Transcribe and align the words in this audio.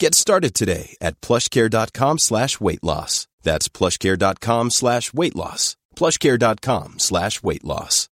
Get 0.00 0.14
started 0.14 0.54
today 0.54 0.96
at 1.00 1.20
plushcare.com 1.20 2.18
slash 2.18 2.60
weight 2.60 2.84
loss. 2.84 3.26
That's 3.42 3.68
plushcare.com 3.68 4.70
slash 4.70 5.12
weight 5.12 5.34
loss. 5.34 5.76
plushcare.com 5.96 7.00
slash 7.00 7.42
weight 7.42 7.64
loss. 7.64 8.08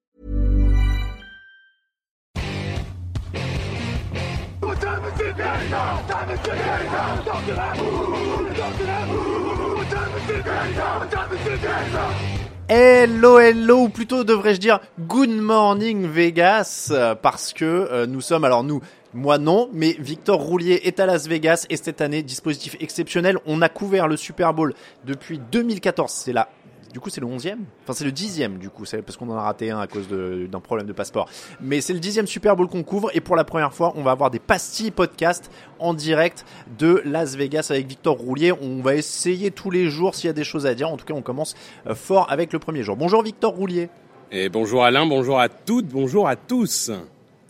Hello, 12.68 13.38
hello, 13.38 13.78
ou 13.78 13.88
plutôt 13.88 14.22
devrais-je 14.22 14.60
dire 14.60 14.80
Good 15.00 15.30
Morning 15.30 16.06
Vegas, 16.06 16.88
euh, 16.90 17.14
parce 17.14 17.52
que 17.52 17.64
euh, 17.64 18.06
nous 18.06 18.20
sommes, 18.20 18.44
alors 18.44 18.62
nous, 18.62 18.80
moi 19.12 19.38
non, 19.38 19.68
mais 19.72 19.96
Victor 19.98 20.40
Roulier 20.40 20.80
est 20.84 21.00
à 21.00 21.06
Las 21.06 21.26
Vegas 21.26 21.66
et 21.68 21.76
cette 21.76 22.00
année, 22.00 22.22
dispositif 22.22 22.76
exceptionnel, 22.80 23.38
on 23.46 23.60
a 23.62 23.68
couvert 23.68 24.06
le 24.06 24.16
Super 24.16 24.54
Bowl 24.54 24.74
depuis 25.04 25.40
2014, 25.50 26.10
c'est 26.12 26.32
la 26.32 26.48
du 26.92 26.98
coup, 26.98 27.08
c'est 27.08 27.20
le 27.20 27.26
11e 27.26 27.58
Enfin, 27.84 27.92
c'est 27.92 28.04
le 28.04 28.10
10e, 28.10 28.58
du 28.58 28.68
coup, 28.68 28.84
c'est 28.84 29.00
parce 29.02 29.16
qu'on 29.16 29.30
en 29.30 29.36
a 29.36 29.42
raté 29.42 29.70
un 29.70 29.78
à 29.78 29.86
cause 29.86 30.08
d'un 30.08 30.60
problème 30.60 30.86
de 30.86 30.92
passeport. 30.92 31.28
Mais 31.60 31.80
c'est 31.80 31.92
le 31.92 32.00
10e 32.00 32.26
Super 32.26 32.56
Bowl 32.56 32.66
qu'on 32.66 32.82
couvre 32.82 33.10
et 33.14 33.20
pour 33.20 33.36
la 33.36 33.44
première 33.44 33.72
fois, 33.72 33.92
on 33.96 34.02
va 34.02 34.10
avoir 34.10 34.30
des 34.30 34.40
pastilles 34.40 34.90
podcast 34.90 35.50
en 35.78 35.94
direct 35.94 36.44
de 36.78 37.00
Las 37.04 37.36
Vegas 37.36 37.68
avec 37.70 37.86
Victor 37.86 38.16
Roulier. 38.16 38.52
On 38.52 38.82
va 38.82 38.96
essayer 38.96 39.50
tous 39.50 39.70
les 39.70 39.88
jours 39.88 40.14
s'il 40.14 40.26
y 40.26 40.30
a 40.30 40.34
des 40.34 40.44
choses 40.44 40.66
à 40.66 40.74
dire. 40.74 40.88
En 40.88 40.96
tout 40.96 41.04
cas, 41.04 41.14
on 41.14 41.22
commence 41.22 41.54
euh, 41.86 41.94
fort 41.94 42.26
avec 42.30 42.52
le 42.52 42.58
premier 42.58 42.82
jour. 42.82 42.96
Bonjour 42.96 43.22
Victor 43.22 43.54
Roulier. 43.54 43.88
Et 44.32 44.48
bonjour 44.48 44.84
Alain, 44.84 45.06
bonjour 45.06 45.40
à 45.40 45.48
toutes, 45.48 45.86
bonjour 45.86 46.28
à 46.28 46.36
tous. 46.36 46.90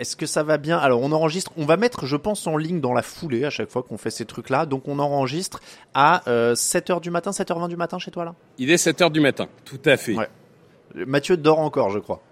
Est-ce 0.00 0.16
que 0.16 0.24
ça 0.24 0.42
va 0.42 0.56
bien? 0.56 0.78
Alors 0.78 1.02
on 1.02 1.12
enregistre, 1.12 1.52
on 1.58 1.66
va 1.66 1.76
mettre 1.76 2.06
je 2.06 2.16
pense 2.16 2.46
en 2.46 2.56
ligne 2.56 2.80
dans 2.80 2.94
la 2.94 3.02
foulée 3.02 3.44
à 3.44 3.50
chaque 3.50 3.68
fois 3.68 3.82
qu'on 3.82 3.98
fait 3.98 4.10
ces 4.10 4.24
trucs 4.24 4.48
là. 4.48 4.64
Donc 4.64 4.88
on 4.88 4.98
enregistre 4.98 5.60
à 5.92 6.26
euh, 6.26 6.54
7h 6.54 7.02
du 7.02 7.10
matin, 7.10 7.32
7h20 7.32 7.68
du 7.68 7.76
matin 7.76 7.98
chez 7.98 8.10
toi 8.10 8.24
là? 8.24 8.34
Il 8.56 8.70
est 8.70 8.82
7h 8.82 9.12
du 9.12 9.20
matin, 9.20 9.46
tout 9.66 9.80
à 9.84 9.98
fait. 9.98 10.14
Ouais. 10.14 10.28
Mathieu 10.94 11.36
dort 11.36 11.58
encore 11.58 11.90
je 11.90 11.98
crois. 11.98 12.22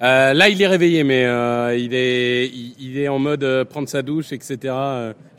Euh, 0.00 0.32
là, 0.32 0.48
il 0.48 0.62
est 0.62 0.66
réveillé, 0.66 1.02
mais 1.02 1.24
euh, 1.24 1.76
il, 1.76 1.92
est, 1.92 2.46
il, 2.46 2.76
il 2.78 2.98
est 2.98 3.08
en 3.08 3.18
mode 3.18 3.42
euh, 3.42 3.64
prendre 3.64 3.88
sa 3.88 4.02
douche, 4.02 4.32
etc. 4.32 4.72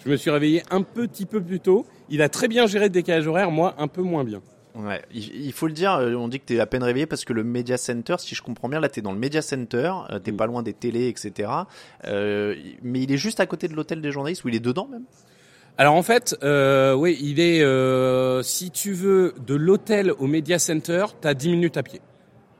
Je 0.04 0.10
me 0.10 0.18
suis 0.18 0.30
réveillé 0.30 0.64
un 0.70 0.82
petit 0.82 1.26
peu 1.26 1.42
plus 1.42 1.62
tôt. 1.62 1.86
Il 2.10 2.22
a 2.22 2.28
très 2.28 2.50
bien 2.50 2.68
géré 2.68 2.86
le 2.86 2.90
décalage 2.90 3.26
horaire, 3.26 3.52
moi 3.52 3.74
un 3.78 3.88
peu 3.88 4.02
moins 4.02 4.26
bien. 4.26 4.42
Ouais, 4.76 5.02
il, 5.12 5.52
faut 5.52 5.66
le 5.68 5.74
dire, 5.74 5.94
euh, 5.94 6.14
on 6.14 6.28
dit 6.28 6.40
que 6.40 6.46
t'es 6.46 6.60
à 6.60 6.66
peine 6.68 6.84
réveillé 6.84 7.06
parce 7.08 7.26
que 7.26 7.34
le 7.34 7.44
Media 7.44 7.76
Center, 7.78 8.16
si 8.20 8.36
je 8.36 8.42
comprends 8.44 8.70
bien, 8.70 8.80
là 8.80 8.88
t'es 8.88 9.02
dans 9.02 9.12
le 9.12 9.18
Media 9.18 9.42
Center, 9.42 9.92
euh, 10.12 10.20
t'es 10.20 10.32
Mm. 10.32 10.38
pas 10.38 10.46
loin 10.46 10.64
des 10.64 10.74
télés, 10.74 11.08
etc. 11.08 11.50
Euh, 12.06 12.56
mais 12.84 13.02
il 13.02 13.12
est 13.12 13.18
juste 13.18 13.40
à 13.40 13.46
côté 13.48 13.68
de 13.68 13.74
l'hôtel 13.76 14.00
des 14.02 14.12
journalistes 14.12 14.44
ou 14.44 14.50
il 14.50 14.56
est 14.56 14.60
dedans 14.60 14.88
même? 14.92 15.04
Alors 15.78 15.96
en 15.96 16.04
fait, 16.04 16.36
euh, 16.44 16.94
oui, 16.94 17.18
il 17.22 17.40
est, 17.40 17.62
euh, 17.64 18.44
si 18.44 18.70
tu 18.70 18.94
veux, 18.94 19.34
de 19.46 19.56
l'hôtel 19.56 20.12
au 20.20 20.28
Media 20.28 20.60
Center, 20.60 21.06
t'as 21.20 21.34
10 21.34 21.50
minutes 21.50 21.78
à 21.78 21.84
pied. 21.84 22.02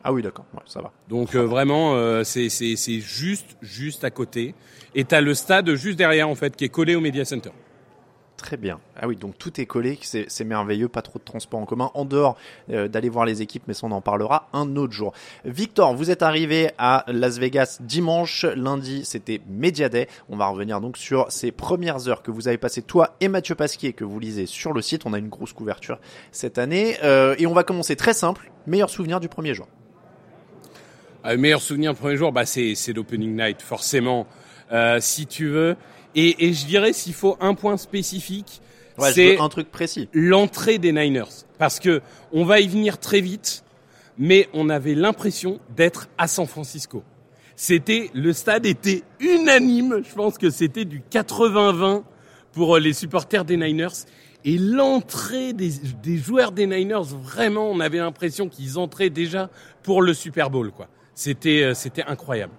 Ah 0.04 0.12
oui 0.14 0.22
d'accord, 0.24 0.46
ouais, 0.54 0.62
ça 0.66 0.82
va. 0.82 0.92
Donc 1.10 1.36
euh, 1.36 1.46
vraiment, 1.46 1.94
euh, 1.96 2.24
c'est 2.24 2.50
c'est- 2.50 2.76
c'est 2.78 3.00
juste, 3.02 3.58
juste 3.62 4.04
à 4.04 4.10
côté. 4.10 4.56
Et 4.96 5.04
t'as 5.04 5.22
le 5.22 5.34
stade 5.36 5.76
juste 5.76 5.98
derrière, 5.98 6.28
en 6.30 6.36
fait, 6.36 6.56
qui 6.56 6.64
est 6.66 6.70
collé 6.70 6.96
au 6.96 7.02
Media 7.02 7.24
Center. 7.26 7.52
Très 8.40 8.56
bien. 8.56 8.80
Ah 8.96 9.06
oui, 9.06 9.18
donc 9.18 9.38
tout 9.38 9.60
est 9.60 9.66
collé, 9.66 10.00
c'est 10.02 10.44
merveilleux, 10.46 10.88
pas 10.88 11.02
trop 11.02 11.20
de 11.20 11.24
transport 11.26 11.60
en 11.60 11.66
commun, 11.66 11.92
en 11.94 12.06
dehors 12.06 12.38
euh, 12.72 12.88
d'aller 12.88 13.10
voir 13.10 13.26
les 13.26 13.42
équipes, 13.42 13.64
mais 13.68 13.74
ça 13.74 13.86
on 13.86 13.92
en 13.92 14.00
parlera 14.00 14.48
un 14.54 14.78
autre 14.78 14.94
jour. 14.94 15.12
Victor, 15.44 15.94
vous 15.94 16.10
êtes 16.10 16.22
arrivé 16.22 16.72
à 16.78 17.04
Las 17.08 17.38
Vegas 17.38 17.80
dimanche, 17.82 18.46
lundi 18.56 19.04
c'était 19.04 19.42
Media 19.50 19.90
Day. 19.90 20.08
On 20.30 20.38
va 20.38 20.48
revenir 20.48 20.80
donc 20.80 20.96
sur 20.96 21.30
ces 21.30 21.52
premières 21.52 22.08
heures 22.08 22.24
que 22.24 22.32
vous 22.32 22.48
avez 22.48 22.58
passées, 22.58 22.82
toi 22.82 23.18
et 23.20 23.28
Mathieu 23.28 23.56
Pasquier, 23.56 23.92
que 23.92 24.06
vous 24.06 24.20
lisez 24.22 24.46
sur 24.46 24.72
le 24.72 24.82
site. 24.82 25.06
On 25.06 25.12
a 25.12 25.18
une 25.18 25.30
grosse 25.30 25.52
couverture 25.52 26.00
cette 26.32 26.58
année. 26.58 26.96
Euh, 27.04 27.36
et 27.40 27.46
on 27.46 27.54
va 27.54 27.64
commencer 27.64 27.98
très 27.98 28.14
simple, 28.14 28.50
meilleur 28.68 28.90
souvenir 28.90 29.20
du 29.20 29.28
premier 29.28 29.54
jour. 29.54 29.68
Euh, 31.26 31.38
meilleur 31.38 31.62
souvenir 31.62 31.92
le 31.92 31.98
premier 31.98 32.16
jour, 32.16 32.32
bah 32.32 32.46
c'est 32.46 32.94
l'opening 32.96 33.36
night 33.36 33.62
forcément, 33.62 34.28
si 35.02 35.28
tu 35.28 35.50
veux. 35.50 35.76
Et, 36.16 36.48
et 36.48 36.54
je 36.54 36.66
dirais 36.66 36.94
s'il 36.94 37.14
faut 37.14 37.38
un 37.40 37.54
point 37.54 37.78
spécifique, 37.78 38.62
Ouais, 38.98 39.14
c'est 39.14 39.38
un 39.40 39.48
truc 39.48 39.72
précis. 39.72 40.10
l'entrée 40.12 40.78
des 40.78 40.92
Niners, 40.92 41.46
parce 41.58 41.80
que 41.80 42.02
on 42.34 42.44
va 42.44 42.60
y 42.60 42.68
venir 42.68 42.98
très 42.98 43.22
vite, 43.22 43.64
mais 44.18 44.50
on 44.54 44.68
avait 44.70 44.94
l'impression 44.96 45.60
d'être 45.74 46.10
à 46.18 46.28
San 46.28 46.46
Francisco. 46.46 47.02
C'était 47.56 48.10
le 48.14 48.34
stade 48.34 48.66
était 48.66 49.04
unanime, 49.22 50.02
je 50.08 50.14
pense 50.14 50.38
que 50.38 50.50
c'était 50.50 50.84
du 50.84 51.02
80-20 51.12 52.04
pour 52.52 52.76
euh, 52.76 52.80
les 52.80 52.92
supporters 52.94 53.46
des 53.46 53.56
Niners. 53.56 54.06
Et 54.46 54.58
l'entrée 54.58 55.54
des, 55.54 55.70
des 56.02 56.18
joueurs 56.18 56.52
des 56.52 56.66
Niners, 56.68 57.04
vraiment, 57.04 57.70
on 57.70 57.80
avait 57.80 57.98
l'impression 58.00 58.50
qu'ils 58.50 58.78
entraient 58.78 59.10
déjà 59.10 59.50
pour 59.84 60.02
le 60.02 60.14
Super 60.14 60.50
Bowl, 60.50 60.72
quoi. 60.72 60.88
C'était, 61.14 61.64
euh, 61.64 61.74
c'était 61.74 62.04
incroyable. 62.04 62.54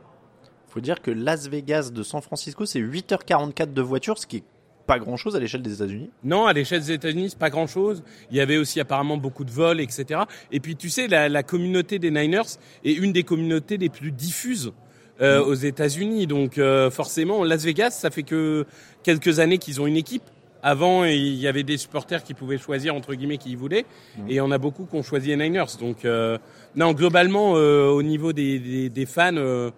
Faut 0.70 0.81
dire 0.81 1.03
que 1.03 1.10
Las 1.10 1.48
Vegas 1.48 1.91
de 1.91 2.03
San 2.03 2.22
Francisco, 2.22 2.64
c'est 2.64 2.81
8h44 2.81 3.72
de 3.72 3.82
voiture, 3.82 4.19
ce 4.19 4.26
qui 4.26 4.38
est 4.38 4.44
pas 4.86 4.98
grand 4.98 5.16
chose 5.16 5.36
à 5.36 5.41
l'échelle 5.41 5.62
des 5.62 5.75
États-Unis. 5.75 6.10
Non, 6.25 6.47
à 6.47 6.53
l'échelle 6.53 6.81
des 6.81 6.92
États-Unis, 6.92 7.31
c'est 7.31 7.38
pas 7.38 7.50
grand-chose. 7.50 8.03
Il 8.31 8.36
y 8.36 8.41
avait 8.41 8.56
aussi 8.56 8.80
apparemment 8.80 9.16
beaucoup 9.16 9.44
de 9.44 9.50
vols, 9.50 9.80
etc. 9.80 10.20
Et 10.50 10.60
puis, 10.60 10.76
tu 10.76 10.88
sais, 10.88 11.09
la, 11.09 11.28
la 11.28 11.42
communauté 11.42 11.98
des 11.98 12.10
Niners 12.10 12.56
est 12.84 12.92
une 12.92 13.12
des 13.12 13.25
communautés 13.25 13.76
les 13.76 13.88
plus 13.88 14.12
diffuses 14.12 14.72
euh, 15.20 15.44
aux 15.44 15.54
États-Unis. 15.54 16.26
Donc, 16.26 16.59
euh, 16.59 16.91
forcément, 16.91 17.44
Las 17.44 17.64
Vegas, 17.64 17.91
ça 17.91 18.10
fait 18.10 18.22
que 18.22 18.64
quelques 19.03 19.38
années 19.38 19.59
qu'ils 19.59 19.80
ont 19.80 19.86
une 19.86 19.97
équipe. 19.97 20.25
Avant, 20.62 21.04
il 21.04 21.34
y 21.36 21.48
avait 21.48 21.62
des 21.62 21.78
supporters 21.78 22.22
qui 22.22 22.34
pouvaient 22.34 22.59
choisir 22.59 22.94
entre 22.94 23.14
guillemets 23.14 23.38
qui 23.38 23.50
ils 23.50 23.56
voulaient, 23.56 23.86
et 24.28 24.30
il 24.30 24.34
y 24.34 24.41
en 24.41 24.50
a 24.50 24.59
beaucoup 24.59 24.84
qui 24.84 24.94
ont 24.94 25.03
choisi 25.03 25.28
les 25.28 25.36
Niners. 25.36 25.78
Donc, 25.78 26.04
euh, 26.04 26.36
non, 26.76 26.92
globalement, 26.92 27.56
euh, 27.56 27.86
au 27.88 28.03
niveau 28.03 28.32
des, 28.32 28.59
des, 28.59 28.88
des 28.91 29.06
fans, 29.06 29.36
euh, 29.36 29.70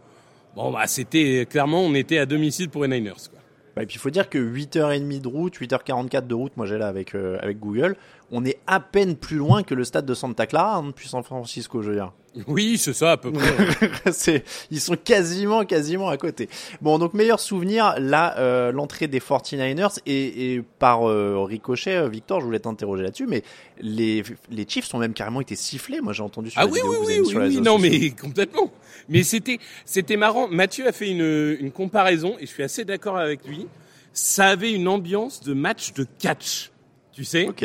bon, 0.56 0.72
bah, 0.72 0.86
c'était 0.86 1.46
clairement, 1.48 1.80
on 1.80 1.94
était 1.94 2.18
à 2.18 2.26
domicile 2.26 2.68
pour 2.68 2.84
les 2.84 2.88
Niners. 2.88 3.28
Quoi. 3.30 3.40
Bah, 3.74 3.82
et 3.82 3.86
puis 3.86 3.96
il 3.96 3.98
faut 3.98 4.10
dire 4.10 4.28
que 4.28 4.38
8h30 4.38 5.20
de 5.20 5.28
route, 5.28 5.58
8h44 5.58 6.26
de 6.26 6.34
route, 6.34 6.56
moi 6.56 6.66
j'ai 6.66 6.78
là 6.78 6.88
avec, 6.88 7.14
euh, 7.14 7.38
avec 7.40 7.58
Google, 7.58 7.96
on 8.30 8.44
est 8.44 8.58
à 8.66 8.80
peine 8.80 9.16
plus 9.16 9.36
loin 9.36 9.62
que 9.62 9.74
le 9.74 9.84
stade 9.84 10.04
de 10.04 10.14
Santa 10.14 10.46
Clara 10.46 10.76
hein, 10.76 10.84
depuis 10.88 11.08
San 11.08 11.22
Francisco, 11.22 11.80
je 11.82 11.90
veux 11.90 11.96
dire. 11.96 12.12
Oui, 12.46 12.78
c'est 12.78 12.94
ça 12.94 13.12
à 13.12 13.16
peu 13.16 13.30
près. 13.30 14.42
Ils 14.70 14.80
sont 14.80 14.96
quasiment, 14.96 15.64
quasiment 15.64 16.08
à 16.08 16.16
côté. 16.16 16.48
Bon, 16.80 16.98
donc 16.98 17.12
meilleur 17.12 17.40
souvenir, 17.40 17.94
là, 17.98 18.38
euh, 18.38 18.72
l'entrée 18.72 19.06
des 19.06 19.20
49ers 19.20 19.98
et, 20.06 20.54
et 20.54 20.62
par 20.78 21.08
euh, 21.08 21.42
ricochet, 21.44 21.96
euh, 21.96 22.08
Victor, 22.08 22.40
je 22.40 22.46
voulais 22.46 22.58
t'interroger 22.60 23.02
là-dessus, 23.02 23.26
mais 23.26 23.42
les, 23.80 24.22
les 24.50 24.66
Chiefs 24.66 24.92
ont 24.94 24.98
même 24.98 25.12
carrément 25.12 25.40
été 25.42 25.56
sifflés. 25.56 26.00
Moi, 26.00 26.12
j'ai 26.14 26.22
entendu 26.22 26.50
sur 26.50 26.60
Ah 26.60 26.66
oui, 26.66 26.72
oui, 26.74 26.80
que 26.80 26.86
vous 26.86 27.04
oui, 27.06 27.18
oui, 27.20 27.26
sur 27.26 27.38
oui, 27.38 27.44
réseaux 27.48 27.60
non, 27.60 27.78
mais 27.78 28.10
complètement. 28.20 28.72
Mais 29.08 29.22
c'était, 29.24 29.58
c'était 29.84 30.16
marrant. 30.16 30.48
Mathieu 30.48 30.86
a 30.86 30.92
fait 30.92 31.10
une, 31.10 31.56
une 31.60 31.70
comparaison 31.70 32.36
et 32.40 32.46
je 32.46 32.50
suis 32.50 32.62
assez 32.62 32.84
d'accord 32.84 33.18
avec 33.18 33.46
lui. 33.46 33.66
Ça 34.14 34.48
avait 34.48 34.72
une 34.72 34.88
ambiance 34.88 35.42
de 35.42 35.52
match 35.54 35.92
de 35.92 36.06
catch, 36.18 36.70
tu 37.12 37.24
sais, 37.24 37.48
Ok. 37.48 37.64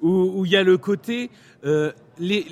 où 0.00 0.32
où 0.40 0.44
il 0.46 0.52
y 0.52 0.56
a 0.56 0.62
le 0.62 0.78
côté, 0.78 1.30
euh, 1.64 1.92
les, 2.18 2.46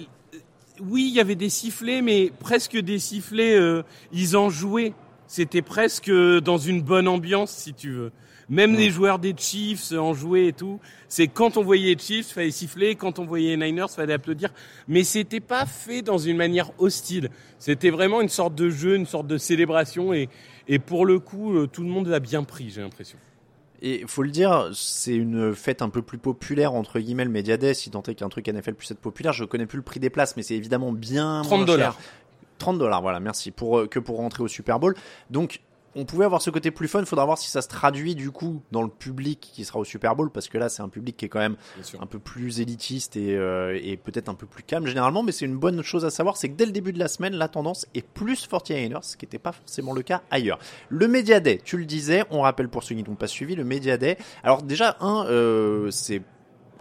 oui, 0.81 1.07
il 1.09 1.15
y 1.15 1.21
avait 1.21 1.35
des 1.35 1.49
sifflets, 1.49 2.03
mais 2.03 2.33
presque 2.41 2.77
des 2.77 2.99
sifflets, 2.99 3.57
euh, 3.57 3.83
ils 4.13 4.37
en 4.37 4.51
jouaient. 4.51 4.93
c'était 5.27 5.63
presque 5.63 6.11
dans 6.11 6.59
une 6.59 6.81
bonne 6.81 7.07
ambiance, 7.07 7.51
si 7.51 7.75
tu 7.75 7.93
veux. 7.93 8.13
Même 8.49 8.75
les 8.75 8.89
joueurs 8.89 9.19
des 9.19 9.35
Chiefs 9.37 9.93
en 9.93 10.15
jouaient 10.15 10.47
et 10.47 10.53
tout. 10.55 10.81
C'est 11.09 11.29
quand 11.29 11.59
on 11.59 11.63
voyait 11.63 11.95
les 11.95 11.99
Chiefs, 11.99 12.29
fallait 12.29 12.51
siffler. 12.51 12.95
Quand 12.95 13.19
on 13.19 13.27
voyait 13.27 13.55
les 13.57 13.67
Niners, 13.67 13.91
fallait 13.95 14.15
applaudir. 14.15 14.55
Mais 14.87 15.05
c'était 15.05 15.41
pas 15.41 15.67
fait 15.67 16.01
dans 16.01 16.17
une 16.17 16.39
manière 16.39 16.71
hostile. 16.79 17.29
C'était 17.59 17.91
vraiment 17.91 18.23
une 18.23 18.31
sorte 18.31 18.55
de 18.55 18.71
jeu, 18.71 18.97
une 18.97 19.05
sorte 19.05 19.27
de 19.27 19.37
célébration. 19.37 20.15
Et, 20.15 20.31
et 20.67 20.79
pour 20.79 21.05
le 21.05 21.19
coup, 21.19 21.59
euh, 21.59 21.67
tout 21.67 21.83
le 21.83 21.91
monde 21.91 22.07
l'a 22.07 22.21
bien 22.21 22.43
pris, 22.43 22.71
j'ai 22.71 22.81
l'impression. 22.81 23.19
Et 23.81 24.05
faut 24.07 24.23
le 24.23 24.31
dire, 24.31 24.71
c'est 24.75 25.15
une 25.15 25.55
fête 25.55 25.83
un 25.83 25.89
peu 25.89 26.03
plus 26.03 26.19
populaire 26.19 26.75
entre 26.75 26.99
guillemets 26.99 27.25
le 27.25 27.31
Media 27.31 27.57
Day, 27.57 27.75
si 27.75 27.91
tant 27.91 28.03
est 28.03 28.15
qu'un 28.15 28.29
truc 28.29 28.49
NFL 28.49 28.75
puisse 28.75 28.91
être 28.91 28.99
populaire. 28.99 29.33
Je 29.33 29.45
connais 29.45 29.67
plus 29.67 29.77
le 29.77 29.83
prix 29.83 30.01
des 30.01 30.11
places, 30.11 30.37
mais 30.37 30.43
c'est 30.43 30.57
évidemment 30.57 30.93
bien 30.93 31.43
30 31.45 31.59
moins 31.59 31.67
dollars. 31.67 31.93
cher. 31.93 32.03
30 32.59 32.79
dollars, 32.79 33.03
voilà, 33.03 33.21
merci 33.21 33.53
pour 33.53 33.79
euh, 33.79 33.87
que 33.87 34.01
pour 34.01 34.17
rentrer 34.17 34.43
au 34.43 34.49
Super 34.49 34.81
Bowl. 34.81 34.97
Donc 35.31 35.61
on 35.95 36.05
pouvait 36.05 36.25
avoir 36.25 36.43
ce 36.43 36.51
côté 36.51 36.71
plus 36.71 36.89
fun. 36.89 37.05
Faudra 37.05 37.25
voir 37.25 37.39
si 37.39 37.51
ça 37.51 37.63
se 37.63 37.69
traduit 37.69 38.15
du 38.15 38.31
coup 38.31 38.63
dans 38.73 38.83
le 38.83 38.89
public 38.89 39.41
qui 39.41 39.65
sera 39.65 39.79
au 39.79 39.85
Super 39.85 40.17
Bowl, 40.17 40.31
parce 40.31 40.49
que 40.49 40.59
là 40.59 40.69
c'est 40.69 40.83
un 40.83 40.89
public 40.89 41.17
qui 41.17 41.25
est 41.25 41.29
quand 41.29 41.39
même 41.39 41.57
un 42.01 42.07
peu 42.07 42.19
plus 42.19 42.61
élitiste 42.61 43.17
et, 43.17 43.37
euh, 43.37 43.79
et 43.83 43.97
peut-être 43.97 44.29
un 44.29 44.35
peu 44.35 44.47
plus 44.47 44.63
calme 44.63 44.87
généralement, 44.87 45.23
mais 45.23 45.33
c'est 45.33 45.45
une 45.45 45.57
bonne 45.57 45.83
chose 45.83 46.05
à 46.05 46.11
savoir, 46.11 46.37
c'est 46.37 46.49
que 46.49 46.57
dès 46.57 46.67
le 46.67 46.73
début 46.73 46.93
de 46.93 46.99
la 46.99 47.09
semaine, 47.09 47.35
la 47.35 47.49
tendance 47.49 47.87
est 47.95 48.07
plus 48.07 48.49
49ers, 48.49 49.03
ce 49.03 49.17
qui 49.17 49.25
n'était 49.25 49.39
pas 49.39 49.53
forcément 49.53 49.93
le 49.93 50.03
cas 50.03 50.23
ailleurs. 50.31 50.59
Le 50.89 51.09
Media 51.09 51.41
Day, 51.41 51.61
tu 51.65 51.77
le 51.77 51.85
disais, 51.85 52.25
on 52.31 52.43
rappelle 52.43 52.69
pour 52.69 52.83
ceux 52.83 52.95
qui 52.95 53.03
n'ont 53.03 53.17
pas 53.17 53.27
suivi, 53.27 53.55
le 53.55 53.65
Media 53.65 53.97
Day, 53.97 54.19
alors 54.43 54.63
déjà, 54.63 54.97
un, 55.01 55.27
euh, 55.27 55.91
c'est 55.91 56.23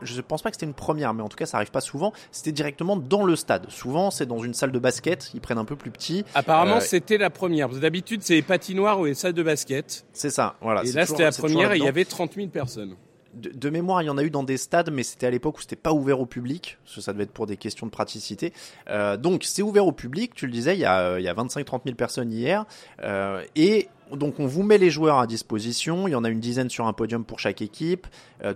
je 0.01 0.21
pense 0.21 0.41
pas 0.41 0.49
que 0.49 0.55
c'était 0.55 0.65
une 0.65 0.73
première, 0.73 1.13
mais 1.13 1.23
en 1.23 1.29
tout 1.29 1.38
cas, 1.38 1.45
ça 1.45 1.57
arrive 1.57 1.71
pas 1.71 1.81
souvent. 1.81 2.13
C'était 2.31 2.51
directement 2.51 2.95
dans 2.97 3.23
le 3.23 3.35
stade. 3.35 3.69
Souvent, 3.69 4.11
c'est 4.11 4.25
dans 4.25 4.39
une 4.39 4.53
salle 4.53 4.71
de 4.71 4.79
basket. 4.79 5.31
Ils 5.33 5.41
prennent 5.41 5.57
un 5.57 5.65
peu 5.65 5.75
plus 5.75 5.91
petit. 5.91 6.25
Apparemment, 6.35 6.77
Euh, 6.77 6.81
c'était 6.81 7.17
la 7.17 7.29
première. 7.29 7.67
Parce 7.67 7.77
que 7.77 7.81
D'habitude, 7.81 8.21
c'est 8.23 8.35
les 8.35 8.41
patinoires 8.41 8.99
ou 8.99 9.05
les 9.05 9.13
salles 9.13 9.33
de 9.33 9.44
basket. 9.44 10.05
C'est 10.13 10.29
ça. 10.29 10.55
Voilà. 10.61 10.83
et 10.83 10.91
là, 10.91 11.05
c'était 11.05 11.23
la 11.23 11.31
première 11.31 11.71
et 11.73 11.77
il 11.77 11.83
y 11.83 11.88
avait 11.88 12.05
30 12.05 12.33
000 12.35 12.47
personnes. 12.47 12.95
De, 13.38 13.69
mémoire, 13.69 14.01
il 14.01 14.06
y 14.06 14.10
en 14.10 14.18
a 14.18 14.24
eu 14.24 14.30
dans 14.30 14.44
des 14.44 14.57
stades, 14.57 14.92
mais 14.92 15.04
c'était 15.04 15.28
à 15.28 15.30
l'époque 15.30 15.57
où 15.57 15.62
c'était 15.62 15.75
pas 15.75 15.94
ouvert 15.94 16.19
au 16.19 16.25
public, 16.25 16.78
parce 16.84 16.95
que 16.95 17.01
ça 17.01 17.13
devait 17.13 17.24
être 17.24 17.31
pour 17.31 17.48
des 17.48 17.57
questions 17.57 17.86
de 17.86 17.92
praticité. 17.92 18.54
Euh, 18.89 19.18
donc 19.18 19.44
c'est 19.44 19.62
ouvert 19.62 19.86
au 19.86 19.92
public, 19.92 20.34
tu 20.34 20.45
le 20.45 20.51
disais, 20.51 20.75
il 20.75 20.80
y 20.80 20.86
a, 20.86 21.00
euh, 21.00 21.19
il 21.19 21.24
y 21.24 21.30
a 21.30 21.34
25-30 21.34 21.81
000 21.86 21.95
personnes 21.95 22.31
hier, 22.31 22.66
euh, 23.04 23.44
et 23.56 23.89
donc 24.13 24.39
on 24.39 24.45
vous 24.45 24.63
met 24.63 24.78
les 24.78 24.89
joueurs 24.89 25.19
à 25.19 25.28
disposition, 25.28 26.07
il 26.07 26.12
y 26.12 26.16
en 26.16 26.24
a 26.24 26.30
une 26.30 26.39
dizaine 26.39 26.69
sur 26.69 26.88
un 26.88 26.94
podium 26.94 27.25
pour 27.25 27.39
chaque 27.39 27.62
équipe, 27.62 28.07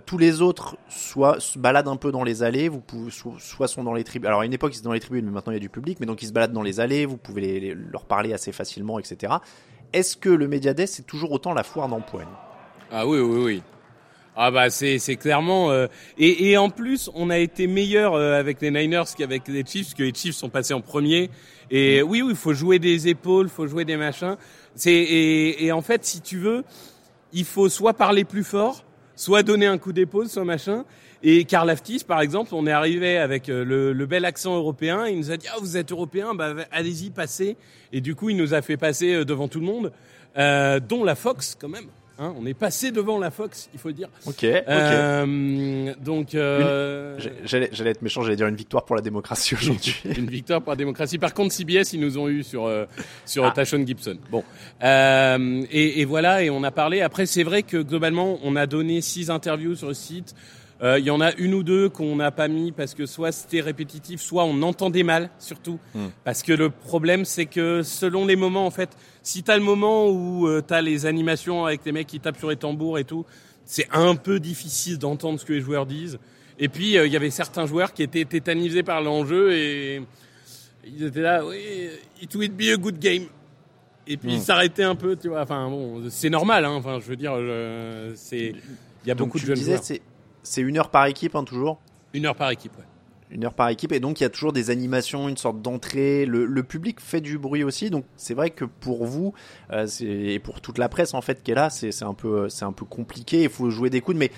tous 0.06 0.16
les 0.16 0.40
autres 0.40 0.78
soit 0.88 1.40
se 1.40 1.58
baladent 1.58 1.88
un 1.88 1.96
peu 1.96 2.10
dans 2.10 2.24
les 2.24 2.42
allées, 2.42 2.70
vous 2.70 2.82
soit 3.10 3.68
sont 3.68 3.84
dans 3.84 3.92
les 3.92 4.02
tribunes, 4.02 4.28
alors 4.28 4.40
à 4.40 4.46
une 4.46 4.54
époque 4.54 4.72
ils 4.74 4.78
étaient 4.78 4.84
dans 4.84 4.94
les 4.94 5.00
tribunes, 5.00 5.26
mais 5.26 5.30
maintenant 5.30 5.52
il 5.52 5.56
y 5.56 5.58
a 5.58 5.60
du 5.60 5.68
public, 5.68 5.98
mais 6.00 6.06
donc 6.06 6.22
ils 6.22 6.28
se 6.28 6.32
baladent 6.32 6.54
dans 6.54 6.62
les 6.62 6.80
allées, 6.80 7.04
vous 7.04 7.18
pouvez 7.18 7.74
leur 7.74 8.06
parler 8.06 8.32
assez 8.32 8.50
facilement, 8.50 8.98
etc. 8.98 9.34
Est-ce 9.92 10.16
que 10.16 10.30
le 10.30 10.48
Media 10.48 10.72
Day 10.72 10.86
c'est 10.86 11.02
toujours 11.02 11.32
autant 11.32 11.52
la 11.52 11.64
foire 11.64 11.86
d'empoigne 11.86 12.28
Ah 12.90 13.06
oui, 13.06 13.20
oui, 13.20 13.42
oui. 13.44 13.62
Ah 14.34 14.50
bah 14.50 14.70
c'est 14.70 14.98
c'est 14.98 15.16
clairement 15.16 15.70
euh, 15.70 15.88
et, 16.16 16.50
et 16.50 16.56
en 16.56 16.70
plus 16.70 17.10
on 17.14 17.28
a 17.28 17.36
été 17.36 17.66
meilleur 17.66 18.14
euh, 18.14 18.38
avec 18.40 18.62
les 18.62 18.70
Niners 18.70 19.04
qu'avec 19.16 19.46
les 19.46 19.62
Chiefs 19.62 19.88
parce 19.88 19.94
que 19.94 20.04
les 20.04 20.14
Chiefs 20.14 20.36
sont 20.36 20.48
passés 20.48 20.72
en 20.72 20.80
premier. 20.80 21.28
Et 21.70 22.02
oui 22.02 22.22
oui 22.22 22.30
il 22.30 22.36
faut 22.36 22.54
jouer 22.54 22.78
des 22.78 23.08
épaules 23.08 23.50
faut 23.50 23.66
jouer 23.66 23.84
des 23.84 23.98
machins. 23.98 24.36
C'est 24.74 24.90
et, 24.90 25.66
et 25.66 25.72
en 25.72 25.82
fait 25.82 26.06
si 26.06 26.22
tu 26.22 26.38
veux 26.38 26.64
il 27.34 27.44
faut 27.44 27.68
soit 27.68 27.92
parler 27.92 28.24
plus 28.24 28.42
fort 28.44 28.84
soit 29.16 29.42
donner 29.42 29.66
un 29.66 29.76
coup 29.76 29.92
d'épaule 29.92 30.28
soit 30.30 30.44
machin. 30.44 30.86
Et 31.22 31.44
Karl 31.44 31.68
Aftis 31.68 32.02
par 32.02 32.22
exemple 32.22 32.54
on 32.54 32.66
est 32.66 32.72
arrivé 32.72 33.18
avec 33.18 33.50
euh, 33.50 33.66
le, 33.66 33.92
le 33.92 34.06
bel 34.06 34.24
accent 34.24 34.56
européen. 34.56 35.06
Il 35.08 35.18
nous 35.18 35.30
a 35.30 35.36
dit 35.36 35.46
ah 35.52 35.58
vous 35.60 35.76
êtes 35.76 35.92
européen 35.92 36.34
bah 36.34 36.54
allez-y 36.70 37.10
passez 37.10 37.58
et 37.92 38.00
du 38.00 38.14
coup 38.14 38.30
il 38.30 38.38
nous 38.38 38.54
a 38.54 38.62
fait 38.62 38.78
passer 38.78 39.12
euh, 39.12 39.24
devant 39.26 39.48
tout 39.48 39.60
le 39.60 39.66
monde 39.66 39.92
euh, 40.38 40.80
dont 40.80 41.04
la 41.04 41.16
Fox 41.16 41.54
quand 41.60 41.68
même 41.68 41.88
Hein, 42.22 42.34
on 42.38 42.46
est 42.46 42.54
passé 42.54 42.92
devant 42.92 43.18
la 43.18 43.32
Fox, 43.32 43.68
il 43.74 43.80
faut 43.80 43.88
le 43.88 43.94
dire. 43.94 44.08
Ok. 44.26 44.44
Euh, 44.44 45.92
donc, 46.00 46.36
euh, 46.36 47.18
j'allais 47.44 47.90
être 47.90 48.00
méchant, 48.02 48.22
j'allais 48.22 48.36
dire 48.36 48.46
une 48.46 48.54
victoire 48.54 48.84
pour 48.84 48.94
la 48.94 49.02
démocratie 49.02 49.54
aujourd'hui. 49.56 49.96
une 50.16 50.30
victoire 50.30 50.62
pour 50.62 50.70
la 50.70 50.76
démocratie. 50.76 51.18
Par 51.18 51.34
contre, 51.34 51.52
CBS, 51.52 51.94
ils 51.94 52.00
nous 52.00 52.18
ont 52.18 52.28
eu 52.28 52.44
sur 52.44 52.66
euh, 52.66 52.84
sur 53.26 53.44
Ah. 53.44 53.50
Tashon 53.50 53.84
Gibson. 53.84 54.18
Bon, 54.30 54.44
euh, 54.84 55.64
et, 55.72 56.00
et 56.00 56.04
voilà, 56.04 56.44
et 56.44 56.50
on 56.50 56.62
a 56.62 56.70
parlé. 56.70 57.00
Après, 57.00 57.26
c'est 57.26 57.42
vrai 57.42 57.64
que 57.64 57.78
globalement, 57.78 58.38
on 58.44 58.54
a 58.54 58.66
donné 58.68 59.00
six 59.00 59.28
interviews 59.28 59.74
sur 59.74 59.88
le 59.88 59.94
site. 59.94 60.36
Euh, 60.82 60.98
Il 60.98 61.04
y 61.04 61.10
en 61.10 61.20
a 61.20 61.32
une 61.34 61.54
ou 61.54 61.62
deux 61.62 61.88
qu'on 61.88 62.16
n'a 62.16 62.30
pas 62.32 62.48
mis 62.48 62.72
parce 62.72 62.94
que 62.94 63.06
soit 63.06 63.30
c'était 63.30 63.60
répétitif, 63.60 64.20
soit 64.20 64.44
on 64.44 64.62
entendait 64.62 65.04
mal, 65.04 65.30
surtout. 65.38 65.78
Hmm. 65.94 66.08
Parce 66.24 66.42
que 66.42 66.52
le 66.52 66.70
problème, 66.70 67.24
c'est 67.24 67.46
que 67.46 67.82
selon 67.82 68.26
les 68.26 68.34
moments, 68.36 68.66
en 68.66 68.70
fait, 68.72 68.90
si 69.22 69.42
t'as 69.44 69.56
le 69.56 69.62
moment 69.62 70.08
où 70.08 70.48
euh, 70.48 70.60
t'as 70.60 70.80
les 70.80 71.06
animations 71.06 71.64
avec 71.66 71.84
les 71.84 71.92
mecs 71.92 72.08
qui 72.08 72.18
tapent 72.18 72.38
sur 72.38 72.50
les 72.50 72.56
tambours 72.56 72.98
et 72.98 73.04
tout, 73.04 73.24
c'est 73.64 73.86
un 73.92 74.16
peu 74.16 74.40
difficile 74.40 74.98
d'entendre 74.98 75.38
ce 75.38 75.44
que 75.44 75.52
les 75.52 75.60
joueurs 75.60 75.86
disent. 75.86 76.18
Et 76.58 76.68
puis, 76.68 76.98
euh, 76.98 77.06
il 77.06 77.12
y 77.12 77.16
avait 77.16 77.30
certains 77.30 77.66
joueurs 77.66 77.92
qui 77.92 78.02
étaient 78.02 78.24
tétanisés 78.24 78.82
par 78.82 79.00
l'enjeu 79.02 79.52
et 79.52 80.02
ils 80.84 81.04
étaient 81.04 81.22
là, 81.22 81.46
oui, 81.46 81.60
it 82.20 82.34
will 82.34 82.50
be 82.50 82.72
a 82.72 82.76
good 82.76 82.98
game. 82.98 83.26
Et 84.08 84.16
puis, 84.16 84.32
ils 84.34 84.40
s'arrêtaient 84.40 84.82
un 84.82 84.96
peu, 84.96 85.14
tu 85.14 85.28
vois. 85.28 85.42
Enfin, 85.42 85.68
bon, 85.70 86.02
c'est 86.10 86.28
normal, 86.28 86.64
hein. 86.64 86.72
Enfin, 86.74 86.98
je 87.00 87.06
veux 87.06 87.14
dire, 87.14 87.36
je- 87.36 88.12
c'est, 88.16 88.52
il 89.04 89.08
y 89.08 89.12
a 89.12 89.14
Donc 89.14 89.28
beaucoup 89.28 89.38
de 89.38 89.44
jeunes 89.46 89.54
disais, 89.54 89.76
joueurs. 89.76 89.82
C'est 90.42 90.60
une 90.60 90.78
heure 90.78 90.90
par 90.90 91.06
équipe, 91.06 91.34
hein, 91.34 91.44
toujours 91.44 91.80
Une 92.14 92.26
heure 92.26 92.36
par 92.36 92.50
équipe, 92.50 92.76
ouais. 92.78 92.84
Une 93.30 93.44
heure 93.44 93.54
par 93.54 93.70
équipe, 93.70 93.92
et 93.92 94.00
donc 94.00 94.20
il 94.20 94.24
y 94.24 94.26
a 94.26 94.30
toujours 94.30 94.52
des 94.52 94.68
animations, 94.68 95.26
une 95.26 95.38
sorte 95.38 95.62
d'entrée. 95.62 96.26
Le, 96.26 96.44
le 96.44 96.62
public 96.62 97.00
fait 97.00 97.22
du 97.22 97.38
bruit 97.38 97.64
aussi, 97.64 97.88
donc 97.88 98.04
c'est 98.16 98.34
vrai 98.34 98.50
que 98.50 98.66
pour 98.66 99.06
vous, 99.06 99.32
euh, 99.70 99.86
et 100.00 100.38
pour 100.38 100.60
toute 100.60 100.76
la 100.76 100.90
presse 100.90 101.14
en 101.14 101.22
fait 101.22 101.42
qui 101.42 101.50
est 101.50 101.54
là, 101.54 101.70
c'est 101.70 102.02
un 102.02 102.12
peu, 102.12 102.50
c'est 102.50 102.66
un 102.66 102.72
peu 102.72 102.84
compliqué. 102.84 103.44
Il 103.44 103.48
faut 103.48 103.70
jouer 103.70 103.88
des 103.88 104.02
coudes, 104.02 104.18
mais 104.18 104.30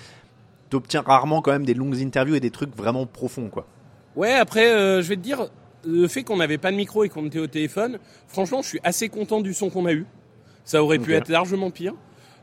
t'obtiens 0.69 1.01
rarement 1.01 1.41
quand 1.41 1.51
même 1.51 1.65
des 1.65 1.73
longues 1.73 2.01
interviews 2.01 2.35
et 2.35 2.39
des 2.39 2.51
trucs 2.51 2.73
vraiment 2.73 3.05
profonds, 3.05 3.49
quoi. 3.49 3.67
Ouais, 4.15 4.33
après, 4.33 4.71
euh, 4.71 5.01
je 5.01 5.09
vais 5.09 5.17
te 5.17 5.21
dire, 5.21 5.49
le 5.85 6.07
fait 6.07 6.23
qu'on 6.23 6.37
n'avait 6.37 6.57
pas 6.57 6.71
de 6.71 6.77
micro 6.77 7.03
et 7.03 7.09
qu'on 7.09 7.25
était 7.25 7.39
au 7.39 7.47
téléphone, 7.47 7.99
franchement, 8.27 8.61
je 8.61 8.69
suis 8.69 8.79
assez 8.83 9.09
content 9.09 9.41
du 9.41 9.53
son 9.53 9.69
qu'on 9.69 9.85
a 9.87 9.93
eu. 9.93 10.05
Ça 10.63 10.81
aurait 10.81 10.99
pu 10.99 11.13
être 11.13 11.29
largement 11.29 11.69
pire. 11.69 11.93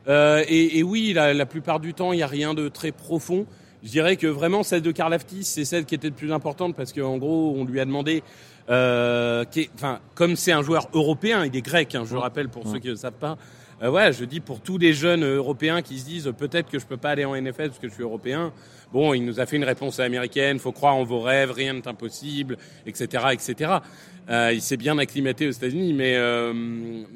Euh, 0.09 0.45
et, 0.49 0.79
et 0.79 0.83
oui, 0.83 1.13
la, 1.15 1.33
la 1.35 1.47
plupart 1.47 1.81
du 1.81 1.95
temps, 1.95 2.13
il 2.13 2.17
n'y 2.17 2.23
a 2.23 2.27
rien 2.27 2.55
de 2.55 2.69
très 2.69 2.93
profond. 2.93 3.47
Je 3.85 3.91
dirais 3.91 4.17
que 4.17 4.27
vraiment, 4.27 4.63
celle 4.63 4.83
de 4.83 4.91
Karl 4.93 5.13
Aftis, 5.13 5.45
c'est 5.45 5.65
celle 5.65 5.85
qui 5.85 5.95
était 5.95 6.09
le 6.09 6.15
plus 6.15 6.33
importante 6.33 6.75
parce 6.77 6.93
qu'en 6.93 7.17
gros, 7.19 7.55
on 7.57 7.65
lui 7.65 7.81
a 7.81 7.85
demandé, 7.85 8.23
euh, 8.71 9.45
qui 9.45 9.61
est- 9.63 9.71
enfin, 9.75 9.99
comme 10.15 10.37
c'est 10.37 10.53
un 10.53 10.63
joueur 10.63 10.89
européen, 10.93 11.45
il 11.45 11.57
est 11.57 11.63
grec, 11.63 11.95
hein, 11.95 12.05
je 12.07 12.15
le 12.15 12.21
rappelle 12.21 12.49
pour 12.49 12.63
ceux 12.67 12.79
qui 12.79 12.87
ne 12.89 12.93
le 12.93 12.97
savent 12.99 13.13
pas. 13.13 13.37
Euh, 13.83 13.91
ouais, 13.91 14.13
je 14.13 14.25
dis 14.25 14.41
pour 14.41 14.61
tous 14.61 14.79
les 14.79 14.93
jeunes 14.93 15.23
euh, 15.23 15.37
européens 15.37 15.83
qui 15.83 15.99
se 15.99 16.05
disent 16.05 16.27
euh, 16.29 16.33
peut-être 16.33 16.71
que 16.71 16.79
je 16.79 16.87
peux 16.87 16.97
pas 16.97 17.11
aller 17.11 17.25
en 17.25 17.35
NFL 17.35 17.69
parce 17.69 17.79
que 17.79 17.89
je 17.89 17.95
suis 17.95 18.03
européen. 18.03 18.53
Bon, 18.93 19.15
il 19.15 19.25
nous 19.25 19.41
a 19.41 19.47
fait 19.47 19.57
une 19.57 19.65
réponse 19.65 20.01
américaine. 20.01 20.59
Faut 20.59 20.73
croire 20.73 20.95
en 20.95 21.05
vos 21.05 21.21
rêves, 21.21 21.51
rien 21.51 21.73
n'est 21.73 21.89
impossible, 21.89 22.59
etc., 22.87 23.29
etc. 23.33 23.73
Euh, 24.31 24.53
il 24.53 24.61
s'est 24.61 24.77
bien 24.77 24.99
acclimaté 24.99 25.49
aux 25.49 25.51
États-Unis, 25.51 25.95
mais 25.95 26.15
euh, 26.17 26.53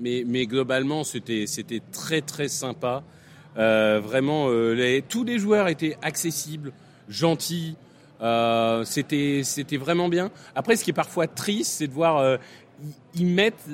mais 0.01 0.25
mais 0.27 0.47
globalement, 0.47 1.05
c'était 1.05 1.47
c'était 1.47 1.83
très 1.93 2.21
très 2.21 2.49
sympa. 2.49 3.05
Euh, 3.59 4.01
vraiment, 4.03 4.51
les, 4.51 5.03
tous 5.03 5.25
les 5.25 5.39
joueurs 5.39 5.69
étaient 5.69 5.97
accessibles, 6.03 6.73
gentils. 7.09 7.77
C'était 8.85 9.43
c'était 9.45 9.77
vraiment 9.77 10.09
bien. 10.09 10.31
Après, 10.55 10.77
ce 10.77 10.85
qui 10.85 10.91
est 10.91 10.95
parfois 10.95 11.27
triste, 11.27 11.73
c'est 11.73 11.87
de 11.87 11.93
voir 11.93 12.39
ils, 13.15 13.27
mettent 13.27 13.69